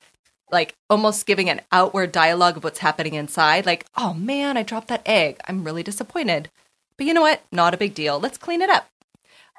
[0.51, 4.89] Like almost giving an outward dialogue of what's happening inside, like, oh man, I dropped
[4.89, 5.39] that egg.
[5.47, 6.49] I'm really disappointed.
[6.97, 7.41] But you know what?
[7.51, 8.19] Not a big deal.
[8.19, 8.87] Let's clean it up.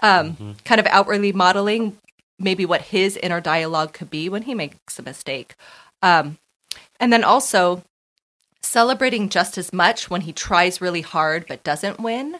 [0.03, 0.53] Um, mm-hmm.
[0.65, 1.97] kind of outwardly modeling
[2.39, 5.55] maybe what his inner dialogue could be when he makes a mistake.
[6.03, 6.39] Um,
[6.99, 7.83] and then also
[8.63, 12.37] celebrating just as much when he tries really hard but doesn't win,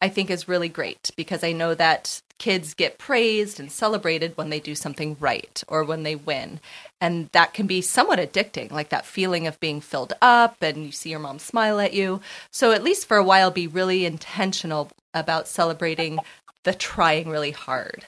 [0.00, 4.48] I think is really great because I know that kids get praised and celebrated when
[4.48, 6.60] they do something right or when they win.
[7.00, 10.92] And that can be somewhat addicting, like that feeling of being filled up and you
[10.92, 12.20] see your mom smile at you.
[12.50, 16.20] So, at least for a while, be really intentional about celebrating
[16.64, 18.06] the trying really hard.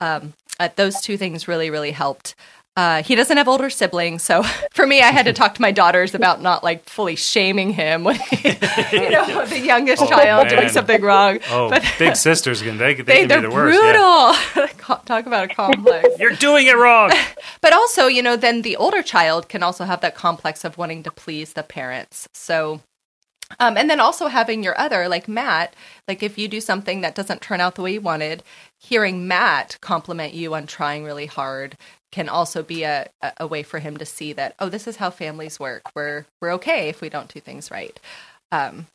[0.00, 2.34] Um, uh, those two things really, really helped.
[2.78, 5.72] Uh, he doesn't have older siblings, so for me, I had to talk to my
[5.72, 8.36] daughters about not like fully shaming him when he,
[8.92, 10.54] you know the youngest oh, child man.
[10.54, 11.40] doing something wrong.
[11.50, 13.80] Oh, but, big sisters can they, they, they can be the worst.
[13.80, 14.68] Brutal.
[14.86, 15.00] Yeah.
[15.06, 16.08] talk about a complex.
[16.20, 17.10] You're doing it wrong.
[17.60, 21.02] but also, you know, then the older child can also have that complex of wanting
[21.02, 22.28] to please the parents.
[22.32, 22.80] So
[23.60, 25.74] um, and then also having your other, like Matt,
[26.06, 28.42] like if you do something that doesn't turn out the way you wanted,
[28.76, 31.76] hearing Matt compliment you on trying really hard
[32.10, 35.10] can also be a, a way for him to see that oh this is how
[35.10, 35.82] families work.
[35.94, 37.98] We're we're okay if we don't do things right.
[38.52, 38.86] Um,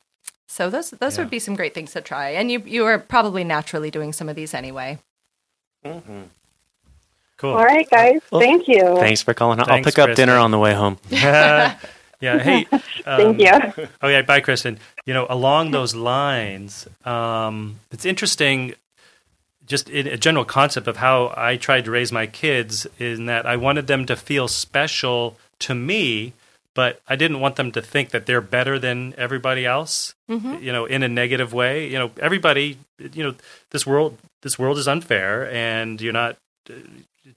[0.47, 1.23] so those those yeah.
[1.23, 2.29] would be some great things to try.
[2.31, 4.99] And you you are probably naturally doing some of these anyway.
[5.85, 6.21] Mm-hmm.
[7.37, 7.53] cool.
[7.53, 8.21] All right guys.
[8.31, 8.95] Well, thank you.
[8.97, 9.57] thanks for calling.
[9.57, 10.97] Thanks, i'll pick up dinner on the way home.
[12.23, 12.67] Yeah hey
[13.05, 13.87] um, thank you.
[14.01, 14.79] oh yeah bye kristen.
[15.05, 18.73] You know along those lines um, it's interesting
[19.65, 23.55] just a general concept of how I tried to raise my kids in that I
[23.55, 26.33] wanted them to feel special to me,
[26.73, 30.15] but I didn't want them to think that they're better than everybody else.
[30.29, 30.63] Mm-hmm.
[30.63, 31.87] You know, in a negative way.
[31.87, 32.77] You know, everybody.
[32.99, 33.35] You know,
[33.71, 34.17] this world.
[34.41, 36.37] This world is unfair, and you're not.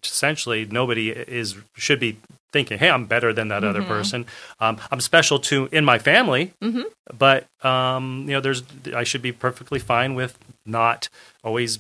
[0.03, 2.19] Essentially, nobody is should be
[2.53, 3.71] thinking, "Hey, I'm better than that mm-hmm.
[3.71, 4.27] other person.
[4.59, 6.83] Um, I'm special to in my family." Mm-hmm.
[7.17, 11.09] But um, you know, there's I should be perfectly fine with not
[11.45, 11.79] always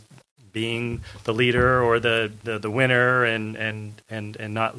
[0.56, 4.74] being the leader or the, the, the winner and, and, and, and not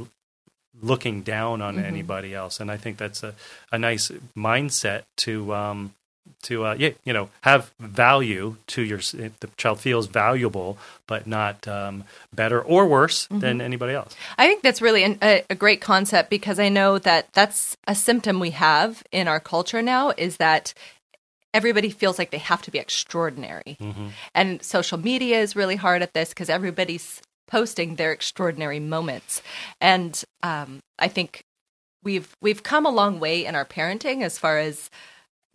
[0.81, 1.85] looking down on mm-hmm.
[1.85, 2.59] anybody else.
[2.59, 3.35] And I think that's a,
[3.71, 5.93] a nice mindset to, um,
[6.41, 11.67] to, uh, yeah, you know, have value to your, the child feels valuable, but not
[11.67, 13.37] um, better or worse mm-hmm.
[13.37, 14.15] than anybody else.
[14.35, 17.93] I think that's really an, a, a great concept because I know that that's a
[17.93, 20.73] symptom we have in our culture now is that
[21.57, 23.77] everybody feels like they have to be extraordinary.
[24.35, 29.41] And social media is really hard at this because everybody's posting their extraordinary moments.
[29.81, 31.41] And um, I think
[32.03, 34.91] we've we've come a long way in our parenting as far as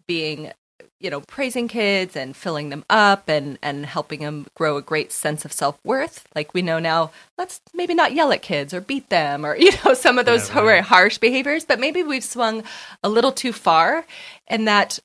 [0.08, 0.50] being
[0.98, 5.12] you know praising kids and filling them up and and helping them grow a great
[5.12, 9.08] sense of self-worth like we know now let's maybe not yell at kids or beat
[9.08, 12.62] them or you know some of those very harsh behaviors but maybe we've swung
[13.02, 14.04] a little too far
[14.48, 14.98] and that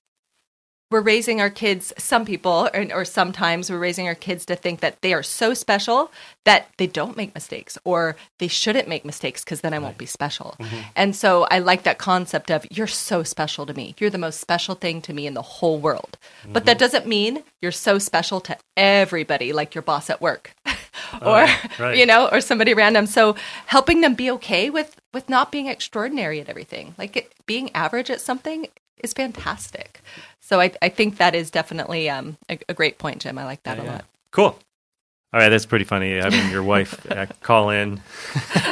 [0.90, 4.80] we're raising our kids some people or, or sometimes we're raising our kids to think
[4.80, 6.12] that they are so special
[6.46, 10.06] that they don't make mistakes or they shouldn't make mistakes because then i won't be
[10.06, 10.56] special.
[10.60, 10.82] Mm-hmm.
[10.96, 13.96] And so i like that concept of you're so special to me.
[14.00, 16.18] You're the most special thing to me in the whole world.
[16.48, 16.80] But that mm-hmm.
[16.80, 21.48] doesn't mean you're so special to everybody like your boss at work oh, or
[21.80, 21.98] right.
[21.98, 23.08] you know or somebody random.
[23.08, 27.72] So helping them be okay with with not being extraordinary at everything like it, being
[27.74, 28.68] average at something
[29.04, 30.02] is fantastic
[30.48, 33.38] so I, I think that is definitely um, a, a great point, Jim.
[33.38, 34.06] I like that a lot.
[34.32, 34.58] Cool.
[35.34, 38.00] All right, that's pretty funny having your wife uh, call in.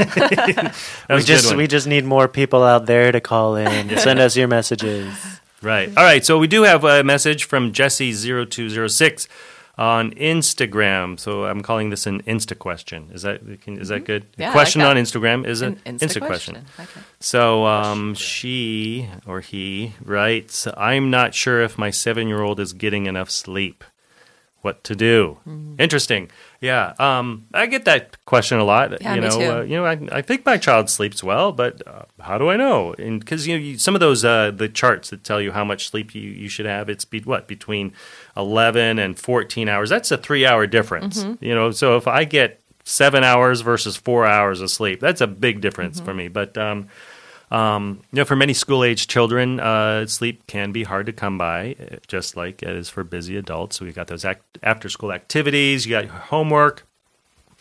[1.10, 3.98] We was a good just we just need more people out there to call in.
[3.98, 5.14] Send us your messages.
[5.62, 5.90] Right.
[5.90, 6.26] All right.
[6.26, 9.28] So we do have a message from Jesse0206
[9.78, 11.20] on Instagram.
[11.20, 13.10] So I'm calling this an Insta question.
[13.14, 14.32] Is that can, is that good?
[14.32, 14.42] Mm-hmm.
[14.42, 14.98] Yeah, question like on.
[14.98, 16.66] Instagram is an An Insta, question.
[16.80, 17.02] Okay.
[17.20, 22.74] So um, she or he writes, I'm not sure if my seven year old is
[22.74, 23.84] getting enough sleep.
[24.65, 25.38] What to do?
[25.47, 25.75] Mm-hmm.
[25.86, 26.32] Interesting.
[26.60, 26.93] Yeah.
[26.97, 28.99] Um, I get that question a lot.
[28.99, 29.51] Yeah, you me know, too.
[29.51, 32.58] Uh, you know, I, I think my child sleeps well, but uh, how do I
[32.58, 32.95] know?
[32.97, 35.63] And because you know, you, some of those uh, the charts that tell you how
[35.63, 37.93] much sleep you, you should have, it's be, what between
[38.36, 39.89] eleven and fourteen hours.
[39.89, 41.23] That's a three hour difference.
[41.23, 41.45] Mm-hmm.
[41.45, 45.28] You know, so if I get seven hours versus four hours of sleep, that's a
[45.28, 46.06] big difference Mm-hmm.
[46.06, 46.28] for me.
[46.28, 46.88] But um,
[47.52, 51.38] um, you know, for many school age children, uh, sleep can be hard to come
[51.38, 53.78] by, uh, just like it is for busy adults.
[53.78, 56.88] So we've got those act- after school activities, you got your homework,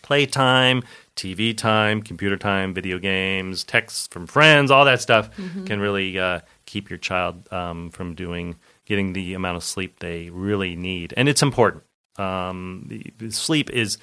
[0.01, 0.83] playtime,
[1.15, 5.29] TV time, computer time, video games, texts from friends, all that stuff
[5.65, 10.29] can really uh, keep your child um, from doing getting the amount of sleep they
[10.29, 11.83] really need, and it's important.
[12.17, 13.97] Um, the, the sleep is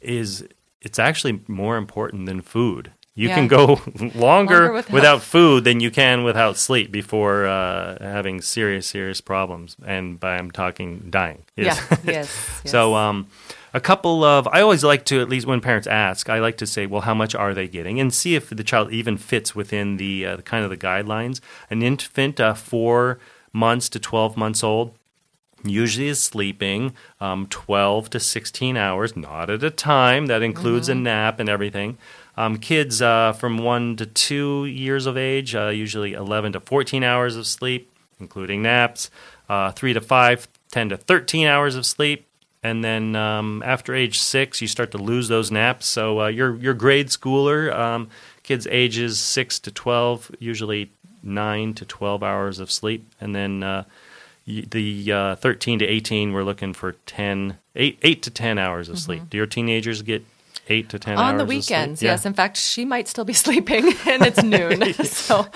[0.00, 0.46] is
[0.80, 2.92] it's actually more important than food.
[3.18, 3.34] You Yeah.
[3.34, 3.64] can go
[4.14, 9.20] longer, Longer without- without food than you can without sleep before uh, having serious, serious
[9.20, 9.76] problems.
[9.84, 11.42] And by I'm talking dying.
[11.56, 11.64] Yeah.
[11.74, 12.00] yes.
[12.04, 12.28] yes.
[12.64, 13.26] So, um,
[13.74, 16.66] a couple of I always like to at least when parents ask, I like to
[16.66, 19.96] say, well, how much are they getting, and see if the child even fits within
[19.98, 21.40] the uh, kind of the guidelines.
[21.70, 23.18] An infant, uh, four
[23.52, 24.94] months to twelve months old,
[25.64, 30.26] usually is sleeping um, 12 to 16 hours, not at a time.
[30.26, 31.98] That includes a nap and everything.
[32.38, 37.02] Um, kids uh, from 1 to 2 years of age, uh, usually 11 to 14
[37.02, 39.10] hours of sleep, including naps.
[39.48, 42.28] Uh, 3 to 5, 10 to 13 hours of sleep.
[42.62, 45.86] And then um, after age 6, you start to lose those naps.
[45.86, 48.08] So uh, your, your grade schooler, um,
[48.44, 50.92] kids ages 6 to 12, usually
[51.24, 53.12] 9 to 12 hours of sleep.
[53.20, 53.82] And then uh,
[54.46, 58.98] the uh, 13 to 18 we're looking for 10 8, 8 to 10 hours of
[58.98, 60.24] sleep do your teenagers get
[60.68, 61.28] 8 to 10 hours Mm-hmm.
[61.30, 62.12] on the weekends, Yeah.
[62.12, 62.26] yes.
[62.26, 65.46] In fact, she might still be sleeping, and it's noon, so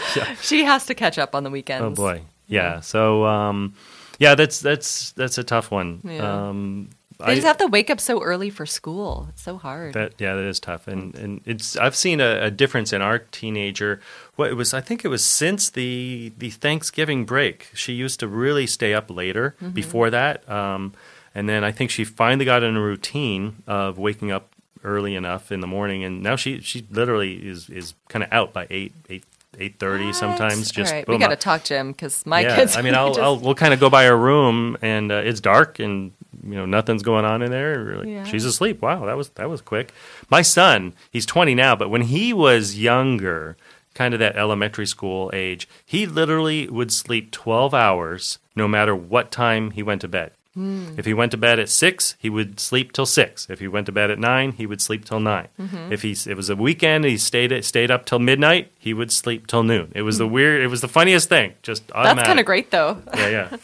[0.40, 1.85] she has to catch up on the weekends.
[1.85, 3.72] oh boy yeah so um,
[4.18, 6.48] yeah that's that's that's a tough one Yeah.
[6.48, 6.90] um,
[7.25, 9.29] They just have to wake up so early for school.
[9.31, 9.94] It's so hard.
[9.94, 13.20] That yeah, that is tough, and and it's I've seen a, a difference in our
[13.20, 14.01] teenager.
[14.35, 17.70] What it was, I think it was since the the Thanksgiving break.
[17.75, 19.70] She used to really stay up later Mm-hmm.
[19.72, 20.92] before that, um,
[21.35, 24.52] and then I think she finally got in a routine of waking up
[24.85, 28.53] early enough in the morning, and now she she literally is is kind of out
[28.53, 29.25] by eight eight
[29.59, 30.71] eight thirty sometimes.
[30.71, 32.77] Just All right, boom, we got to talk, Jim, because my yeah, kids.
[32.77, 35.40] I mean, I'll, just- I'll we'll kind of go by her room, and uh, it's
[35.40, 37.97] dark, and you know nothing's going on in there.
[37.99, 38.25] Like, Yeah.
[38.25, 38.83] She's asleep.
[38.83, 39.92] Wow, that was that was quick.
[40.31, 43.57] My son, he's twenty now, but when he was younger,
[43.95, 49.31] kind of that elementary school age, he literally would sleep twelve hours, no matter what
[49.31, 50.33] time he went to bed.
[50.55, 50.95] Hmm.
[50.99, 53.49] If he went to bed at six, he would sleep till six.
[53.49, 55.93] If he went to bed at nine, he would sleep till 9 Mm-hmm.
[55.93, 58.71] If he it was a weekend, he stayed stayed up till midnight.
[58.79, 59.93] He would sleep till noon.
[59.95, 60.62] It was the weird.
[60.62, 61.55] It was the funniest thing.
[61.62, 61.88] Just Hmm.
[61.95, 62.27] That's automatic.
[62.27, 62.99] kind of great, though.
[63.17, 63.57] Yeah, yeah.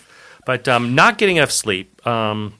[0.46, 2.55] But um, not getting enough sleep, um,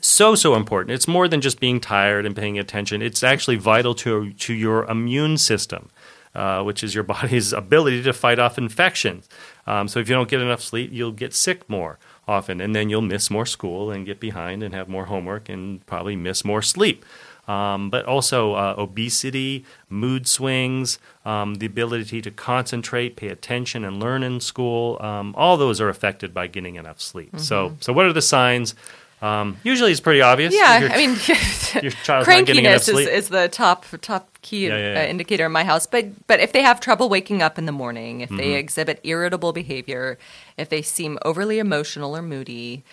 [0.00, 0.90] so so important.
[0.92, 3.00] It's more than just being tired and paying attention.
[3.00, 5.88] It's actually vital to to your immune system,
[6.34, 9.26] uh, which is your body's ability to fight off infections.
[9.66, 12.90] Um, so if you don't get enough sleep, you'll get sick more often, and then
[12.90, 16.62] you'll miss more school and get behind and have more homework and probably miss more
[16.62, 17.04] sleep.
[17.48, 23.98] um, but also uh, obesity, mood swings, um, the ability to concentrate, pay attention, and
[23.98, 24.98] learn in school.
[25.00, 27.30] Um, all those are affected by getting enough sleep.
[27.40, 28.74] So, so what are the signs?
[29.22, 30.54] Um, usually, it's pretty obvious.
[30.54, 31.10] Yeah, Your- I mean,
[31.82, 35.06] your child's not getting enough crankiness is, is the top top key Yeah, yeah, Uh,
[35.06, 35.86] indicator in my house.
[35.86, 38.38] But but if they have trouble waking up in the morning, if Mm-hmm.
[38.38, 40.16] they exhibit irritable behavior,
[40.56, 42.84] if they seem overly emotional or moody,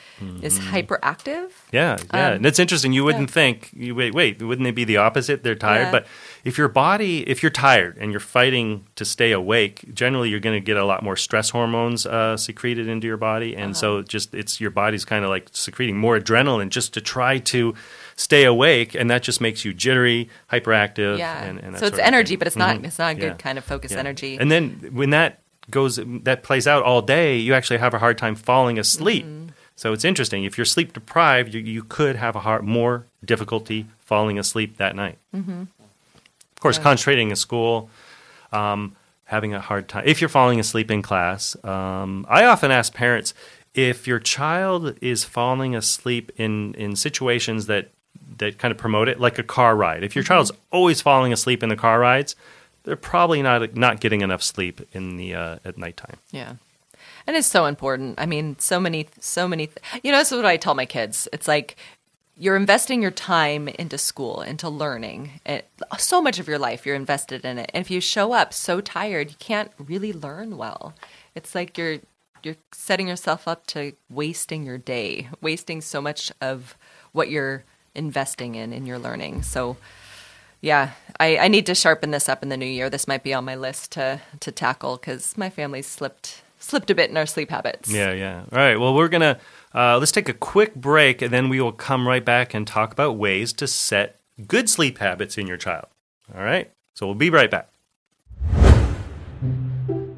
[0.42, 0.76] is Mm-hmm.
[0.76, 1.50] hyperactive.
[1.72, 2.94] Yeah, yeah, Um, and it's interesting.
[2.94, 3.34] You wouldn't yeah.
[3.34, 3.70] think.
[3.76, 4.42] You wait, wait.
[4.42, 5.44] Wouldn't they be the opposite?
[5.44, 6.08] They're tired, but
[6.44, 10.60] if your body, if you're tired and you're fighting to stay awake, generally you're going
[10.60, 14.04] to get a lot more stress hormones uh, secreted into your body, and so Uh-huh.
[14.08, 17.74] just it's your body's kind of like secreting more adrenaline just to try to
[18.16, 21.18] stay awake, and that just makes you jittery, hyperactive.
[21.18, 21.44] Yeah.
[21.44, 22.86] and, and so it's energy, but it's not Mhm.
[22.86, 23.34] it's not a good Yeah.
[23.34, 24.00] kind of focus Yeah.
[24.00, 24.38] energy.
[24.40, 28.18] And then when that goes, that plays out all day, you actually have a hard
[28.18, 29.26] time falling asleep.
[29.26, 29.50] Mm-hmm.
[29.76, 30.46] So it's interesting.
[30.46, 34.96] If you're sleep deprived, you, you could have a hard, more difficulty falling asleep that
[34.96, 35.18] night.
[35.36, 35.62] Mm-hmm.
[35.62, 37.90] Of course, concentrating in school,
[38.54, 38.96] um,
[39.26, 40.04] having a hard time.
[40.06, 43.34] If you're falling asleep in class, um, I often ask parents
[43.74, 47.90] if your child is falling asleep in, in situations that
[48.38, 50.04] that kind of promote it, like a car ride.
[50.04, 52.36] If your child's always falling asleep in the car rides,
[52.84, 56.18] they're probably not not getting enough sleep in the uh, at nighttime.
[56.32, 56.56] Yeah.
[57.28, 58.20] And it's so important.
[58.20, 59.70] I mean, so many, so many.
[60.04, 61.28] You know, this is what I tell my kids.
[61.34, 61.76] It's like
[62.38, 65.40] you're investing your time into school, into learning.
[65.46, 65.68] It,
[65.98, 67.72] so much of your life you're invested in it.
[67.74, 70.94] And if you show up so tired, you can't really learn well.
[71.34, 72.00] It's like you're
[72.44, 76.78] you're setting yourself up to wasting your day, wasting so much of
[77.12, 77.64] what you're
[77.96, 79.44] investing in in your learning.
[79.44, 79.78] So
[80.62, 82.90] yeah, I, I need to sharpen this up in the new year.
[82.90, 86.96] This might be on my list to to tackle because my family's slipped slipped a
[86.96, 87.92] bit in our sleep habits.
[87.92, 88.44] Yeah, yeah.
[88.52, 88.80] All right.
[88.80, 89.40] Well, we're gonna
[89.74, 92.92] uh, let's take a quick break, and then we will come right back and talk
[92.92, 95.88] about ways to set good sleep habits in your child.
[96.34, 96.72] All right.
[96.96, 97.70] So we'll be right back.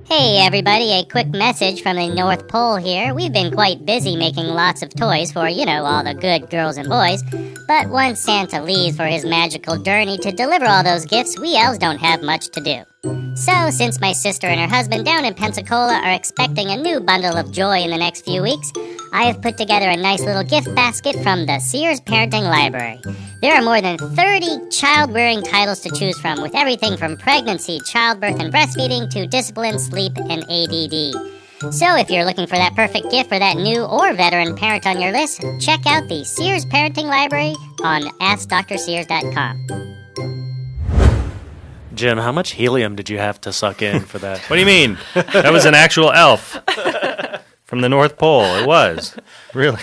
[0.10, 3.14] Hey everybody, a quick message from the North Pole here.
[3.14, 6.78] We've been quite busy making lots of toys for, you know, all the good girls
[6.78, 7.22] and boys.
[7.68, 11.78] But once Santa leaves for his magical journey to deliver all those gifts, we elves
[11.78, 12.84] don't have much to do.
[13.04, 17.38] So, since my sister and her husband down in Pensacola are expecting a new bundle
[17.38, 18.74] of joy in the next few weeks,
[19.14, 23.00] I have put together a nice little gift basket from the Sears Parenting Library.
[23.41, 27.80] There are more than 30 child rearing titles to choose from, with everything from pregnancy,
[27.86, 31.14] childbirth, and breastfeeding to discipline, sleep, and ADD.
[31.72, 35.00] So, if you're looking for that perfect gift for that new or veteran parent on
[35.00, 40.47] your list, check out the Sears Parenting Library on AskDrSears.com.
[41.98, 44.39] Jim, how much helium did you have to suck in for that?
[44.50, 44.98] What do you mean?
[45.14, 46.60] that was an actual elf
[47.66, 48.43] from the North Pole.
[48.56, 49.16] It was
[49.54, 49.82] really.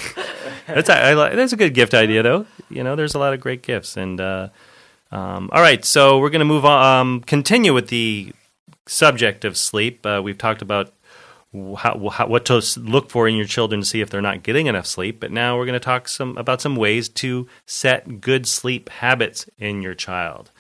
[0.66, 2.46] That's a, I, that's a good gift idea, though.
[2.70, 4.48] You know, there's a lot of great gifts, and uh,
[5.12, 5.84] um, all right.
[5.84, 7.00] So we're going to move on.
[7.00, 8.32] Um, continue with the
[8.86, 10.04] subject of sleep.
[10.06, 10.92] Uh, we've talked about
[11.52, 14.66] how, how, what to look for in your children to see if they're not getting
[14.66, 15.20] enough sleep.
[15.20, 19.48] But now we're going to talk some about some ways to set good sleep habits
[19.58, 20.50] in your child.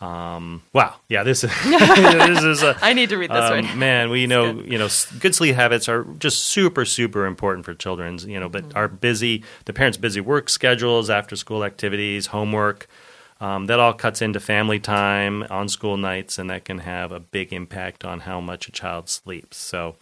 [0.00, 3.78] Um, wow, yeah, this is this is a, I need to read this um, one.
[3.78, 4.88] man, we know you know
[5.20, 8.24] good sleep habits are just super super important for children's.
[8.24, 8.78] You know, but Mm-hmm.
[8.78, 12.88] our busy the parents' busy work schedules, after school activities, homework.
[13.38, 17.20] Um, that all cuts into family time on school nights, and that can have a
[17.20, 19.58] big impact on how much a child sleeps.
[19.58, 19.96] So,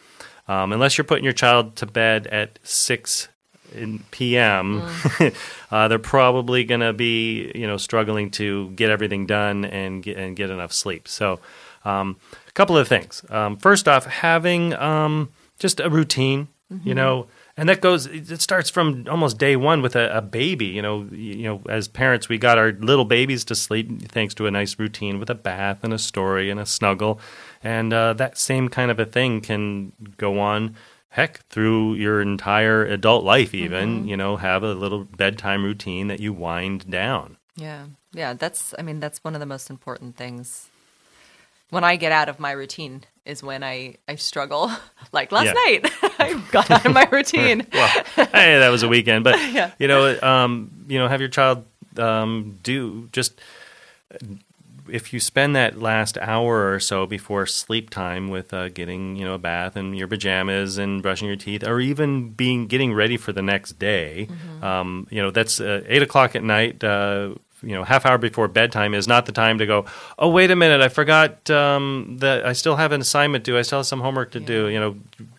[0.47, 3.26] um, unless you're putting your child to bed at six
[3.75, 5.35] in p.m., Mm.
[5.70, 10.16] uh, they're probably going to be you know struggling to get everything done and get,
[10.16, 11.09] and get enough sleep.
[11.09, 11.41] So,
[11.85, 12.16] um,
[12.49, 13.25] a couple of things.
[13.31, 16.49] Um, first off, having um, just a routine,
[16.83, 18.07] you know, and that goes.
[18.07, 20.66] It starts from almost day one with a, a baby.
[20.66, 24.35] You know, you, you know, as parents, we got our little babies to sleep thanks
[24.35, 27.20] to a nice routine with a bath and a story and a snuggle,
[27.62, 30.75] and uh, that same kind of a thing can go on.
[31.15, 36.19] Heck, through your entire adult life, even you know, have a little bedtime routine that
[36.19, 37.37] you wind down.
[37.55, 37.87] Yeah.
[38.12, 38.33] Yeah.
[38.35, 40.71] That's, I mean, that's one of the most important things.
[41.71, 44.73] When I get out of my routine is when I, I struggle.
[45.12, 45.53] Like last Yeah.
[45.53, 47.65] night, I got out of my routine.
[47.73, 49.71] well, hey, that was a weekend, but Yeah.
[49.79, 51.65] you know, um, you know, have your child
[51.97, 53.41] um, do just
[54.89, 59.24] if you spend that last hour or so before sleep time with uh, getting you
[59.24, 63.16] know a bath and your pajamas and brushing your teeth, or even being getting ready
[63.16, 64.28] for the next day,
[64.62, 66.82] um, you know, that's uh, eight o'clock at night.
[66.82, 69.87] Uh, you know, half hour before bedtime is not the time to go.
[70.18, 70.80] Oh, wait a minute!
[70.80, 73.57] I forgot um, that I still have an assignment due.
[73.57, 74.68] I still have some homework to do.
[74.68, 74.97] You know,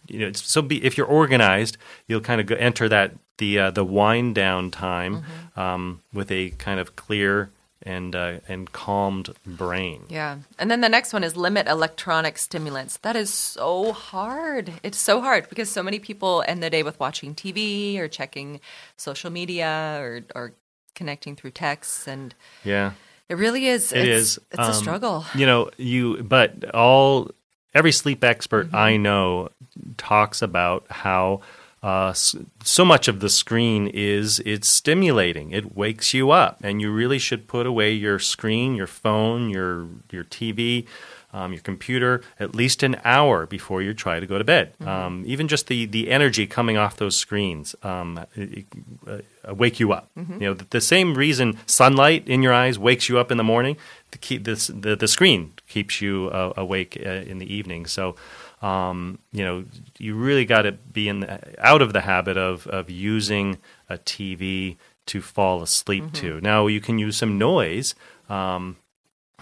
[0.07, 0.31] you know.
[0.33, 1.77] So be, if you're organized,
[2.07, 5.23] you'll kind of go, enter that the uh, the wind down time
[5.55, 7.51] um, with a kind of clear
[7.85, 10.05] and uh, and calmed brain.
[10.09, 10.39] Yeah.
[10.57, 12.97] And then the next one is limit electronic stimulants.
[12.97, 14.73] That is so hard.
[14.83, 18.59] It's so hard because so many people end the day with watching TV or checking
[18.97, 20.53] social media or, or
[20.95, 22.07] connecting through texts.
[22.07, 22.33] And
[22.63, 22.93] Yeah.
[23.29, 23.91] it really is.
[23.93, 24.39] It it's, is.
[24.51, 25.25] It's a Um, struggle.
[25.35, 27.29] You know, you but all
[27.73, 28.75] every sleep expert Mm-hmm.
[28.75, 29.49] I know
[29.97, 31.41] talks about how
[31.85, 35.51] uh, so much of the screen is it's stimulating.
[35.51, 39.87] It wakes you up, and you really should put away your screen, your phone, your
[40.11, 40.85] your TV.
[41.33, 44.71] Um, your computer at least an hour before you try to go to bed.
[44.79, 49.77] Um, even just the, the energy coming off those screens um, it- it, uh, wake
[49.81, 50.05] you up.
[50.15, 53.43] You know the, the same reason sunlight in your eyes wakes you up in the
[53.43, 53.75] morning.
[54.11, 57.85] To keep this the, the screen keeps you uh, awake uh, in the evening.
[57.85, 58.15] So
[58.61, 59.65] um, you know
[59.97, 63.57] you really got to be in the, out of the habit of of using
[63.89, 64.77] a TV
[65.07, 66.41] to fall asleep to.
[66.41, 67.93] Now you can use some noise.
[68.27, 68.77] Um,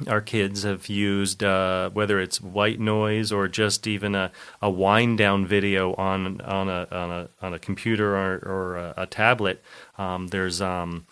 [0.08, 5.18] our kids have used uh, whether it's white noise or just even a, a wind
[5.20, 9.64] down video on on a on a on a computer or, or a, a tablet.
[9.98, 11.06] Um, there's um,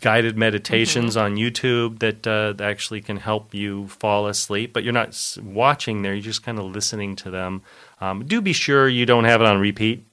[0.00, 4.92] guided meditations on YouTube that uh, that actually can help you fall asleep, but you're
[4.92, 6.14] not watching there.
[6.14, 7.62] You're just kind of listening to them.
[8.00, 10.06] Um, do be sure you don't have it on repeat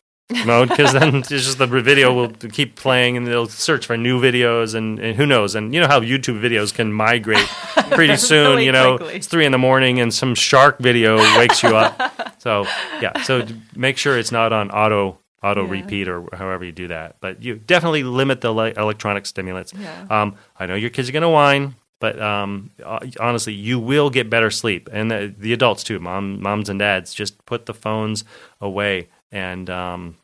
[0.45, 4.19] mode because then it's just the video will keep playing and they'll search for new
[4.19, 7.37] videos and, and who knows and you know how YouTube videos can migrate
[7.91, 9.15] pretty soon Really you know quickly.
[9.15, 12.63] it's three in the morning and some shark video wakes you up so
[13.01, 13.45] yeah so
[13.75, 15.71] make sure it's not on auto auto Yeah.
[15.71, 20.05] repeat or however you do that but you definitely limit the le- electronic stimulants Yeah.
[20.09, 24.09] um, I know your kids are going to whine but um, uh, honestly, you will
[24.09, 26.01] get better sleep, and the, the adults too.
[26.01, 28.25] Mom, moms and dads, just put the phones
[28.59, 30.17] away, and um,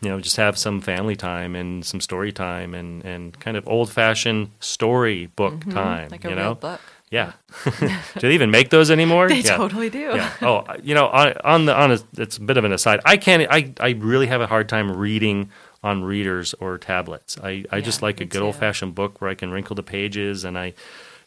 [0.00, 3.66] you know, just have some family time and some story time, and, and kind of
[3.66, 6.04] old fashioned story book time.
[6.04, 6.12] Mm-hmm.
[6.12, 6.80] like a you real know, book.
[7.10, 7.32] Yeah.
[7.64, 9.28] do they even make those anymore?
[9.28, 9.56] They yeah.
[9.56, 9.98] totally do.
[10.14, 10.32] Yeah.
[10.42, 13.00] Oh, you know, on, on the on a, it's a bit of an aside.
[13.04, 13.46] I can't.
[13.50, 15.50] I I really have a hard time reading
[15.82, 17.38] on readers or tablets.
[17.42, 20.44] I I just like a good old fashioned book where I can wrinkle the pages
[20.44, 20.74] and I.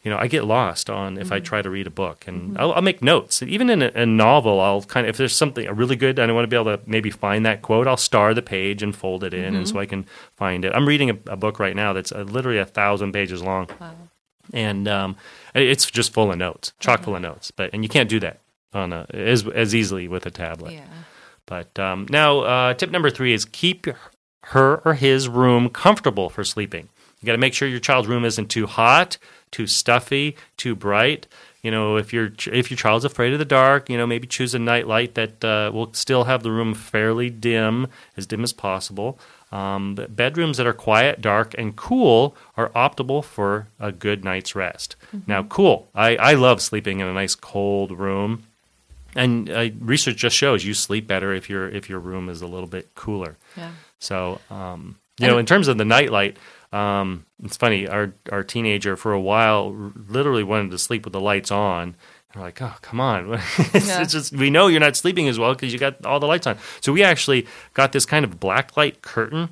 [0.04, 1.44] You know, I get lost on if I Mm-hmm.
[1.44, 3.40] try to read a book, and I'll, I'll make notes.
[3.40, 6.34] Even in a, a novel, I'll kind of if there's something really good, and I
[6.34, 9.22] want to be able to maybe find that quote, I'll star the page and fold
[9.22, 9.54] it in, Mm-hmm.
[9.58, 10.04] and so I can
[10.36, 10.72] find it.
[10.74, 13.68] I'm reading a, a book right now that's uh, literally a thousand pages long,
[14.52, 15.16] and um,
[15.54, 17.04] it's just full of notes, chock Uh-huh.
[17.04, 17.50] full of notes.
[17.50, 18.40] But and you can't do that
[18.72, 20.74] on a as as easily with a tablet.
[20.74, 20.84] Yeah.
[21.46, 23.86] But um, now, uh, tip number three is keep
[24.46, 26.88] her or his room comfortable for sleeping.
[27.20, 29.16] You got to make sure your child's room isn't too hot,
[29.52, 31.26] too stuffy, too bright.
[31.62, 34.54] You know, if your if your child's afraid of the dark, you know, maybe choose
[34.54, 37.86] a night light that uh, will still have the room fairly dim,
[38.16, 39.18] as dim as possible.
[39.52, 44.96] Um, bedrooms that are quiet, dark, and cool are optimal for a good night's rest.
[45.26, 45.88] Now, cool.
[45.94, 48.44] I, I love sleeping in a nice cold room.
[49.14, 52.46] And uh, research just shows you sleep better if your if your room is a
[52.46, 53.36] little bit cooler.
[53.58, 53.72] Yeah.
[53.98, 56.38] So, um, you know, in terms of the nightlight,
[56.72, 57.86] um, it's funny.
[57.86, 61.94] Our our teenager for a while r- literally wanted to sleep with the lights on.
[62.34, 63.34] We're like, oh, come on!
[63.74, 64.02] it's, Yeah.
[64.02, 66.46] it's just we know you're not sleeping as well because you got all the lights
[66.46, 66.58] on.
[66.80, 69.50] So we actually got this kind of black light curtain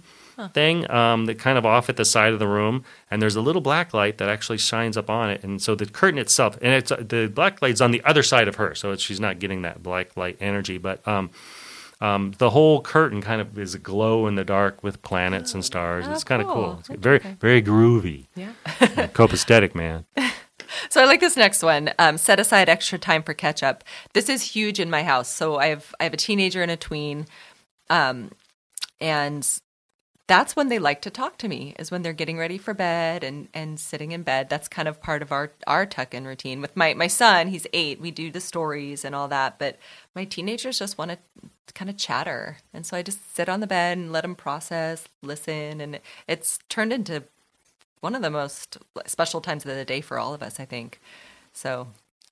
[0.54, 3.42] thing um, that kind of off at the side of the room, and there's a
[3.42, 6.72] little black light that actually shines up on it, and so the curtain itself, and
[6.72, 9.62] it's the black light's on the other side of her, so it's, she's not getting
[9.62, 11.06] that black light energy, but.
[11.06, 11.30] Um,
[12.02, 16.06] um, the whole curtain kind of is glow in the dark with planets and stars.
[16.08, 16.54] Oh, it's kind of cool.
[16.54, 16.78] cool.
[16.78, 18.28] It's very, very groovy.
[18.34, 18.52] Yeah.
[19.12, 20.06] Copacetic, man.
[20.88, 21.92] So I like this next one.
[21.98, 23.84] Um, set aside extra time for catch up.
[24.12, 25.28] This is huge in my house.
[25.28, 27.26] So I have I have a teenager and a tween,
[27.88, 28.30] um,
[29.00, 29.46] and
[30.26, 31.74] that's when they like to talk to me.
[31.78, 34.48] Is when they're getting ready for bed and and sitting in bed.
[34.48, 36.60] That's kind of part of our our tuck in routine.
[36.60, 38.00] With my my son, he's eight.
[38.00, 39.78] We do the stories and all that, but
[40.14, 41.18] my teenagers just want to
[41.74, 45.04] kind of chatter, and so I just sit on the bed and let them process,
[45.22, 47.24] listen, and it's turned into
[48.00, 51.00] one of the most special times of the day for all of us, I think.
[51.52, 51.88] So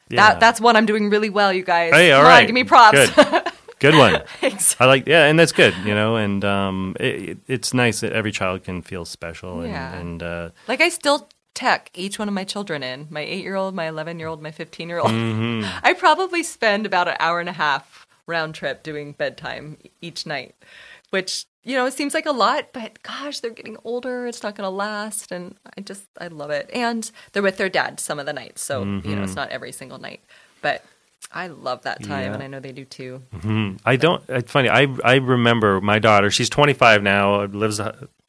[0.08, 0.16] Yeah.
[0.32, 1.92] that that's one I'm doing really well, you guys.
[1.92, 3.10] Hey, all Come on, give me props.
[3.10, 3.44] Good.
[3.80, 4.22] Good one.
[4.40, 4.74] Thanks.
[4.80, 8.12] I like, yeah, and that's good, you know, and um, it, it- it's nice that
[8.12, 9.94] every child can feel special and, Yeah.
[9.94, 13.54] and uh, Like I still tech each one of my children in my eight year
[13.56, 15.10] old, my eleven year old, my fifteen year old.
[15.10, 15.68] Mm-hmm.
[15.86, 20.54] I probably spend about an hour and a half round trip doing bedtime each night,
[21.10, 24.26] which you know it seems like a lot, but gosh, they're getting older.
[24.26, 26.70] It's not going to last, and I just I love it.
[26.72, 29.24] And they're with their dad some of the nights, so you know Mm-hmm.
[29.24, 30.20] it's not every single night,
[30.62, 30.84] but
[31.32, 32.34] I love that time, Yeah.
[32.34, 33.22] and I know they do too.
[33.84, 34.22] I don't.
[34.28, 34.68] It's funny.
[34.70, 36.30] I I remember my daughter.
[36.30, 37.44] She's 25 now.
[37.44, 37.80] Lives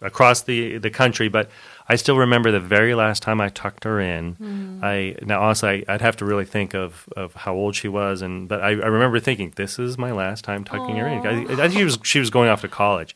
[0.01, 1.49] across the the country, but
[1.91, 4.79] I still remember the very last time I tucked her in.
[4.81, 8.21] I now honestly, I, I'd have to really think of of how old she was,
[8.21, 11.25] and but I, I remember thinking this is my last time tucking her in.
[11.25, 13.15] I, I think she was she was going off to college,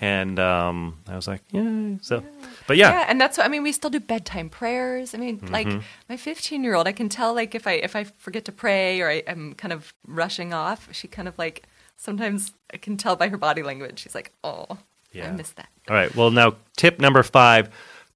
[0.00, 1.96] and um, I was like, yeah.
[2.00, 2.22] So,
[2.66, 3.62] but yeah, Yeah, and that's what I mean.
[3.62, 5.14] We still do bedtime prayers.
[5.14, 5.52] I mean, Mm-hmm.
[5.52, 5.68] like
[6.08, 9.00] my 15 year old, I can tell like if I if I forget to pray
[9.00, 11.64] or I, I'm kind of rushing off, she kind of like
[11.96, 13.98] sometimes I can tell by her body language.
[14.00, 14.78] She's like, oh,
[15.14, 15.32] I Yeah.
[15.32, 15.68] miss that.
[15.88, 16.14] All right.
[16.14, 17.68] Well, now tip number five: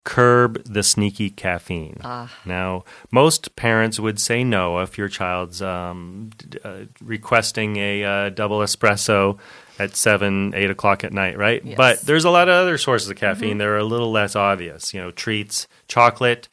[0.04, 1.98] curb the sneaky caffeine.
[2.44, 8.28] Now, most parents would say no if your child's um, d- uh, requesting a uh,
[8.30, 9.38] double espresso
[9.78, 11.64] at seven, eight o'clock at night, right?
[11.64, 11.76] Yes.
[11.76, 14.92] But there's a lot of other sources of caffeine that are a little less obvious.
[14.94, 16.48] You know, treats, chocolate.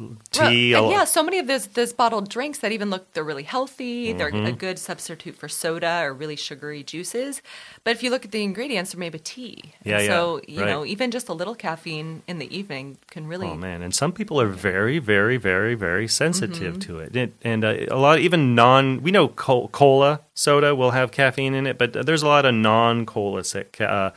[0.00, 3.12] Uh, Tea, Well, and yeah, so many of those those bottled drinks that even look
[3.12, 4.12] they're really healthy.
[4.12, 4.46] They're Mm-hmm.
[4.46, 7.42] a good substitute for soda or really sugary juices.
[7.84, 9.72] But if you look at the ingredients, they're made with tea.
[9.84, 10.68] Yeah, yeah, So you right.
[10.70, 13.48] know, even just a little caffeine in the evening can really.
[13.48, 16.78] Oh man, and some people are very, very, very, very sensitive Mm-hmm.
[16.80, 19.02] to it, and, and uh, a lot even non.
[19.02, 22.54] We know co- cola soda will have caffeine in it, but there's a lot of
[22.54, 23.42] non-cola
[23.80, 24.10] uh,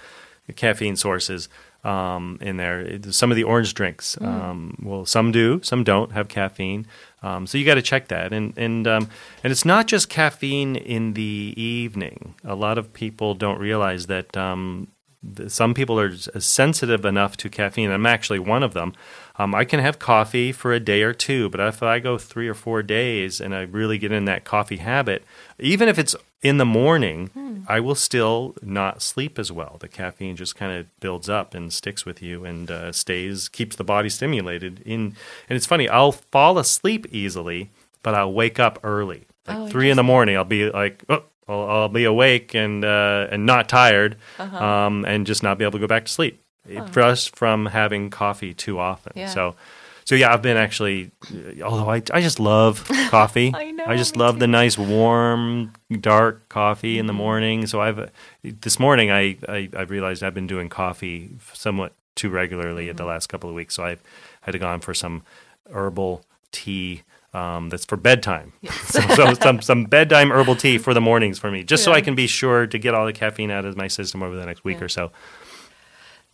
[0.56, 1.50] caffeine sources
[1.84, 3.00] um, in there.
[3.12, 4.26] Some of the orange drinks, Mm.
[4.28, 6.86] um, well, some do, some don't have caffeine.
[7.24, 9.10] Um, so you got to check that, and and um,
[9.44, 12.36] and it's not just caffeine in the evening.
[12.44, 14.88] A lot of people don't realize that um,
[15.36, 17.92] th- some people are sensitive enough to caffeine.
[17.92, 18.94] I'm actually one of them.
[19.38, 22.48] Um, I can have coffee for a day or two, but if I go three
[22.48, 25.24] or four days and I really get in that coffee habit,
[25.58, 29.78] even if it's in the morning, I will still not sleep as well.
[29.80, 33.76] The caffeine just kind of builds up and sticks with you and uh, stays, keeps
[33.76, 34.82] the body stimulated.
[34.86, 35.16] In
[35.48, 37.70] and it's funny, I'll fall asleep easily,
[38.04, 40.36] but I'll wake up early, like Oh, three in the morning.
[40.36, 44.58] I'll be like, oh, I'll, I'll be awake and uh, and not tired, Uh-huh.
[44.64, 46.42] um, and just not be able to go back to sleep,
[46.94, 49.14] just from having coffee too often.
[49.16, 49.28] Yeah.
[49.28, 49.56] So.
[50.04, 51.12] So yeah, I've been actually.
[51.64, 53.52] Although I, I just love coffee.
[53.56, 57.18] I know, I just love the nice warm dark coffee in the Mm-hmm.
[57.22, 57.68] morning.
[57.68, 58.10] So I've
[58.44, 63.04] this morning I, I I realized I've been doing coffee somewhat too regularly at the
[63.04, 63.10] Mm-hmm.
[63.10, 63.76] last couple of weeks.
[63.76, 64.02] So I've
[64.42, 65.22] had to gone for some
[65.72, 67.04] herbal tea.
[67.34, 68.52] Um, that's for bedtime.
[68.88, 72.02] so, so some some bedtime herbal tea for the mornings for me, just so I
[72.02, 74.66] can be sure to get all the caffeine out of my system over the next
[74.66, 74.86] week Yeah.
[74.86, 75.12] or so.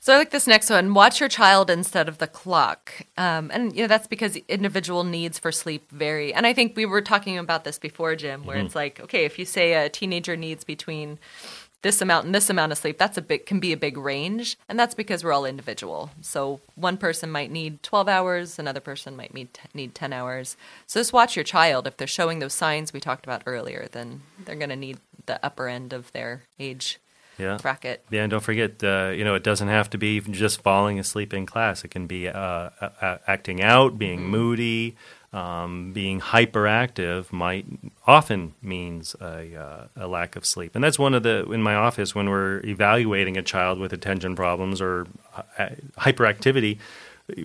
[0.08, 0.94] So I like this next one.
[0.94, 2.94] Watch your child instead of the clock.
[3.18, 6.34] Um, and you know that's because individual needs for sleep vary.
[6.34, 9.38] And I think we were talking about this before, Jim, where it's like, okay, if
[9.38, 11.20] you say a teenager needs between
[11.82, 14.58] this amount and this amount of sleep, that's a big can be a big range,
[14.70, 16.12] and that's because we're all individual.
[16.22, 20.56] So one person might need 12 hours, another person might need need 10 hours.
[20.86, 21.86] So just watch your child.
[21.86, 25.46] If they're showing those signs we talked about earlier, then they're going to need the
[25.46, 26.98] upper end of their age
[27.38, 27.58] Yeah.
[27.62, 28.04] bracket.
[28.10, 31.34] Yeah, and don't forget, uh, you know, it doesn't have to be just falling asleep
[31.34, 31.84] in class.
[31.84, 32.70] It can be uh,
[33.28, 34.96] acting out, being moody,
[35.34, 37.32] um, being hyperactive.
[37.32, 37.66] Might
[38.06, 41.76] often means a, uh, a lack of sleep, and that's one of the in my
[41.76, 45.08] office when we're evaluating a child with attention problems or
[45.58, 46.80] uh, hyperactivity.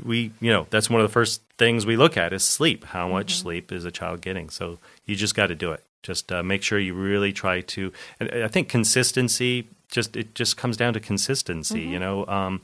[0.04, 2.84] We, you know, that's one of the first things we look at is sleep.
[2.84, 4.48] How much sleep is a child getting?
[4.48, 5.82] So you just got to do it.
[6.04, 7.92] Just uh, make sure you really try to.
[8.20, 11.82] And I think consistency just it just comes down to consistency.
[11.82, 12.62] You know, um,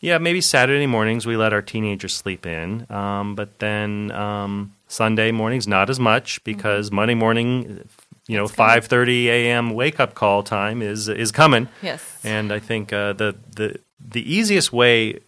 [0.00, 5.30] yeah, maybe Saturday mornings we let our teenagers sleep in, um, but then um, Sunday
[5.30, 7.88] mornings not as much because Monday morning,
[8.26, 9.70] you know, five thirty a.m.
[9.70, 11.68] wake up call time is is coming.
[11.82, 12.18] Yes.
[12.24, 15.20] And I think uh, the the the easiest way,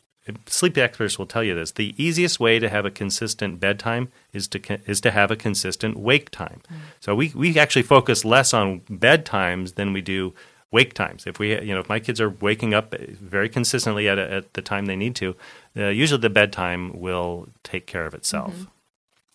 [0.47, 4.49] sleep experts will tell you this: the easiest way to have a consistent bedtime is
[4.49, 4.59] to
[4.91, 6.63] is to have a consistent wake time.
[6.99, 10.35] So we we actually focus less on bedtimes than we do
[10.75, 11.27] wake times.
[11.27, 12.95] If we you know if my kids are waking up
[13.35, 15.29] very consistently at a, at the time they need to,
[15.77, 18.53] uh, usually the bedtime will take care of itself.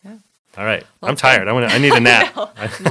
[0.04, 0.18] Yeah.
[0.58, 1.48] All right, Well, I'm tired.
[1.48, 2.36] I want I need a nap.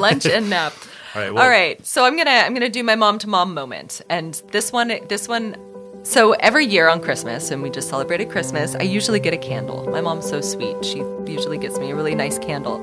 [0.07, 0.73] Lunch and nap.
[1.15, 4.01] right, well, All right, so I'm gonna I'm gonna do my mom to mom moment,
[4.09, 5.57] and this one this one.
[6.05, 9.79] So every year on Christmas, and we just celebrated Christmas, I usually get a candle.
[9.91, 12.77] My mom's so sweet; she usually gets me a really nice candle,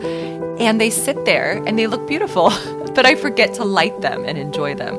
[0.60, 2.50] and they sit there and they look beautiful,
[2.98, 4.96] but I forget to light them and enjoy them.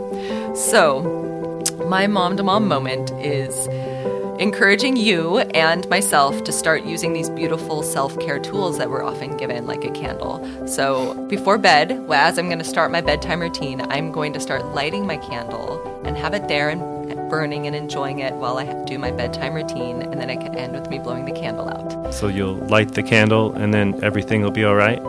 [0.57, 3.69] So my mom to mom moment is
[4.41, 9.37] encouraging you and myself to start using these beautiful self care tools that we're often
[9.37, 10.67] given, like a candle.
[10.67, 14.65] So, before bed, as I'm going to start my bedtime routine, I'm going to start
[14.67, 16.81] lighting my candle and have it there and
[17.31, 20.03] burning and enjoying it while I do my bedtime routine.
[20.03, 22.15] And then I can end with me blowing the candle out.
[22.15, 25.03] So you'll light the candle, and then everything will be all right.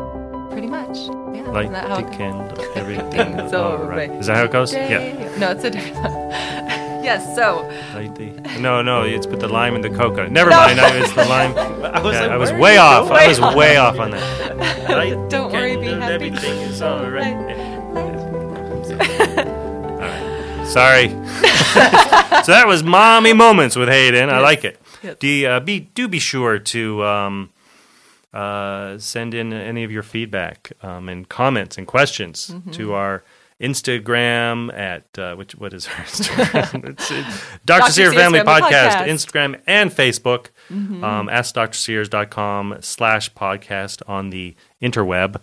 [1.57, 1.71] Pretty much.
[1.71, 3.81] Light Isn't that how the it- candle, everything Everything's is all right.
[3.81, 4.11] alright.
[4.11, 4.73] Is that how it goes?
[4.73, 5.37] Yeah.
[5.37, 6.13] No, it's a different one.
[7.03, 8.59] yes, so Light the.
[8.59, 10.27] No, no, it's with the lime and the cocoa.
[10.27, 10.57] Never No.
[10.57, 10.79] mind.
[10.79, 11.57] I, it's the lime.
[11.57, 13.07] I was, Yeah, like, I was way off.
[13.07, 13.19] going?
[13.21, 14.57] I was way off on that.
[14.89, 16.25] Light Don't worry, be candle, happy.
[16.25, 17.35] Everything is all right.
[18.97, 20.67] All right.
[20.67, 21.09] Sorry.
[21.09, 24.29] so that was mommy moments with Hayden.
[24.29, 24.79] I like it.
[25.03, 25.15] Yes.
[25.19, 27.49] Do uh, be do be sure to um,
[28.33, 32.71] uh, send in any of your feedback um, and comments and questions Mm-hmm.
[32.71, 33.23] to our
[33.59, 36.89] Instagram at uh, which what is our Instagram?
[36.89, 37.91] it's, it's Dr.
[37.91, 39.07] Sears Family, Family Podcast, Podcast.
[39.07, 40.47] Instagram and Facebook.
[40.69, 41.03] Mm-hmm.
[41.03, 45.41] Um, AskDrSears.com slash podcast on the interweb,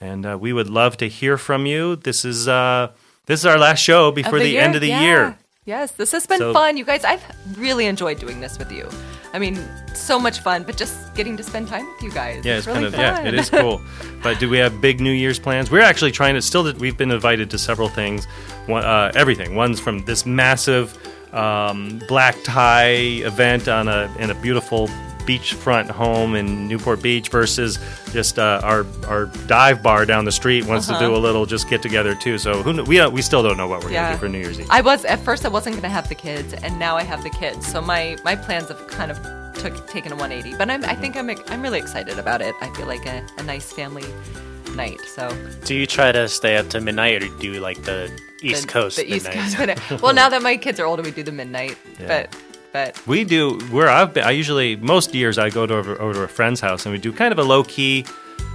[0.00, 1.94] and uh, we would love to hear from you.
[1.96, 2.90] This is uh,
[3.26, 5.02] this is our last show before Of the, end of the yeah.
[5.02, 5.38] year.
[5.64, 7.04] Yes, this has been So- fun, you guys.
[7.04, 7.22] I've
[7.56, 8.88] really enjoyed doing this with you.
[9.32, 9.58] I mean,
[9.94, 12.44] so much fun, but just getting to spend time with you guys.
[12.44, 13.26] Yeah, it's really kind of yeah, fun.
[13.28, 13.80] it is cool.
[14.22, 15.70] but do we have big New Year's plans?
[15.70, 16.70] We're actually trying to still.
[16.74, 18.26] We've been invited to several things.
[18.66, 19.54] One, uh, everything.
[19.54, 20.98] One's from this massive
[21.32, 22.90] um, black tie
[23.24, 24.90] event on a in a beautiful
[25.26, 27.78] beachfront home in Newport Beach versus
[28.12, 31.68] just uh, our our dive bar down the street wants to do a little just
[31.68, 32.38] get together too.
[32.38, 34.38] So who kn- we don't, we still don't know what we're gonna do for New
[34.38, 34.66] Year's Eve.
[34.70, 37.22] I was at first I wasn't going to have the kids, and now I have
[37.22, 37.66] the kids.
[37.66, 39.18] So my my plans have kind of
[39.54, 40.56] took taken a 180.
[40.56, 42.54] But I'm, I think I'm I'm really excited about it.
[42.60, 44.04] I feel like a, a nice family
[44.74, 45.00] night.
[45.14, 45.30] So
[45.64, 48.10] Do you try to stay up to midnight, or do you like the
[48.40, 49.30] East the, Coast the East?
[49.30, 49.80] Coast midnight.
[50.02, 51.76] well, now that my kids are older, we do the midnight.
[52.06, 52.34] But
[52.72, 54.24] but We do where I've been.
[54.24, 56.98] I usually most years I go to over, over to a friend's house and we
[56.98, 58.04] do kind of a low key.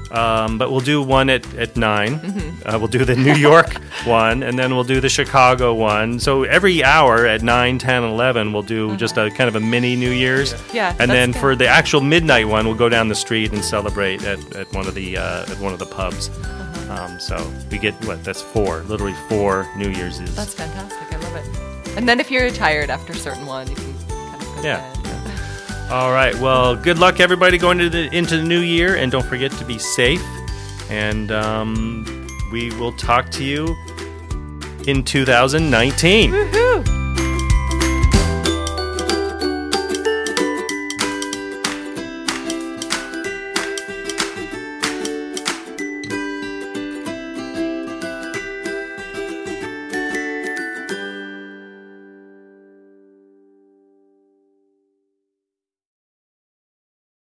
[0.09, 2.69] Um, but we'll do one at, at 9 Mm-hmm.
[2.69, 3.73] Uh, we'll do the New York
[4.05, 6.17] one, and then we'll do the Chicago one.
[6.21, 9.97] So every hour at 9, 10, 11, we'll do just a kind of a mini
[9.97, 10.55] New Year's.
[10.73, 11.39] Yeah, And then good.
[11.41, 14.87] for the actual midnight one, we'll go down the street and celebrate at, at one
[14.87, 16.29] of the uh, at one of the pubs.
[16.29, 16.93] Uh-huh.
[16.93, 17.35] Um, so
[17.69, 18.23] we get what?
[18.23, 20.21] That's four, literally four New Year's.
[20.21, 21.13] Is that's fantastic.
[21.13, 21.97] I love it.
[21.97, 23.93] And then if you're tired after a certain one, you can
[24.57, 24.93] to Yeah.
[25.89, 26.35] All right.
[26.35, 29.65] Well, good luck, everybody, going into the, into the new year, and don't forget to
[29.65, 30.21] be safe.
[30.89, 33.75] And um, we will talk to you
[34.85, 36.31] in 2019.
[36.31, 36.96] Woohoo!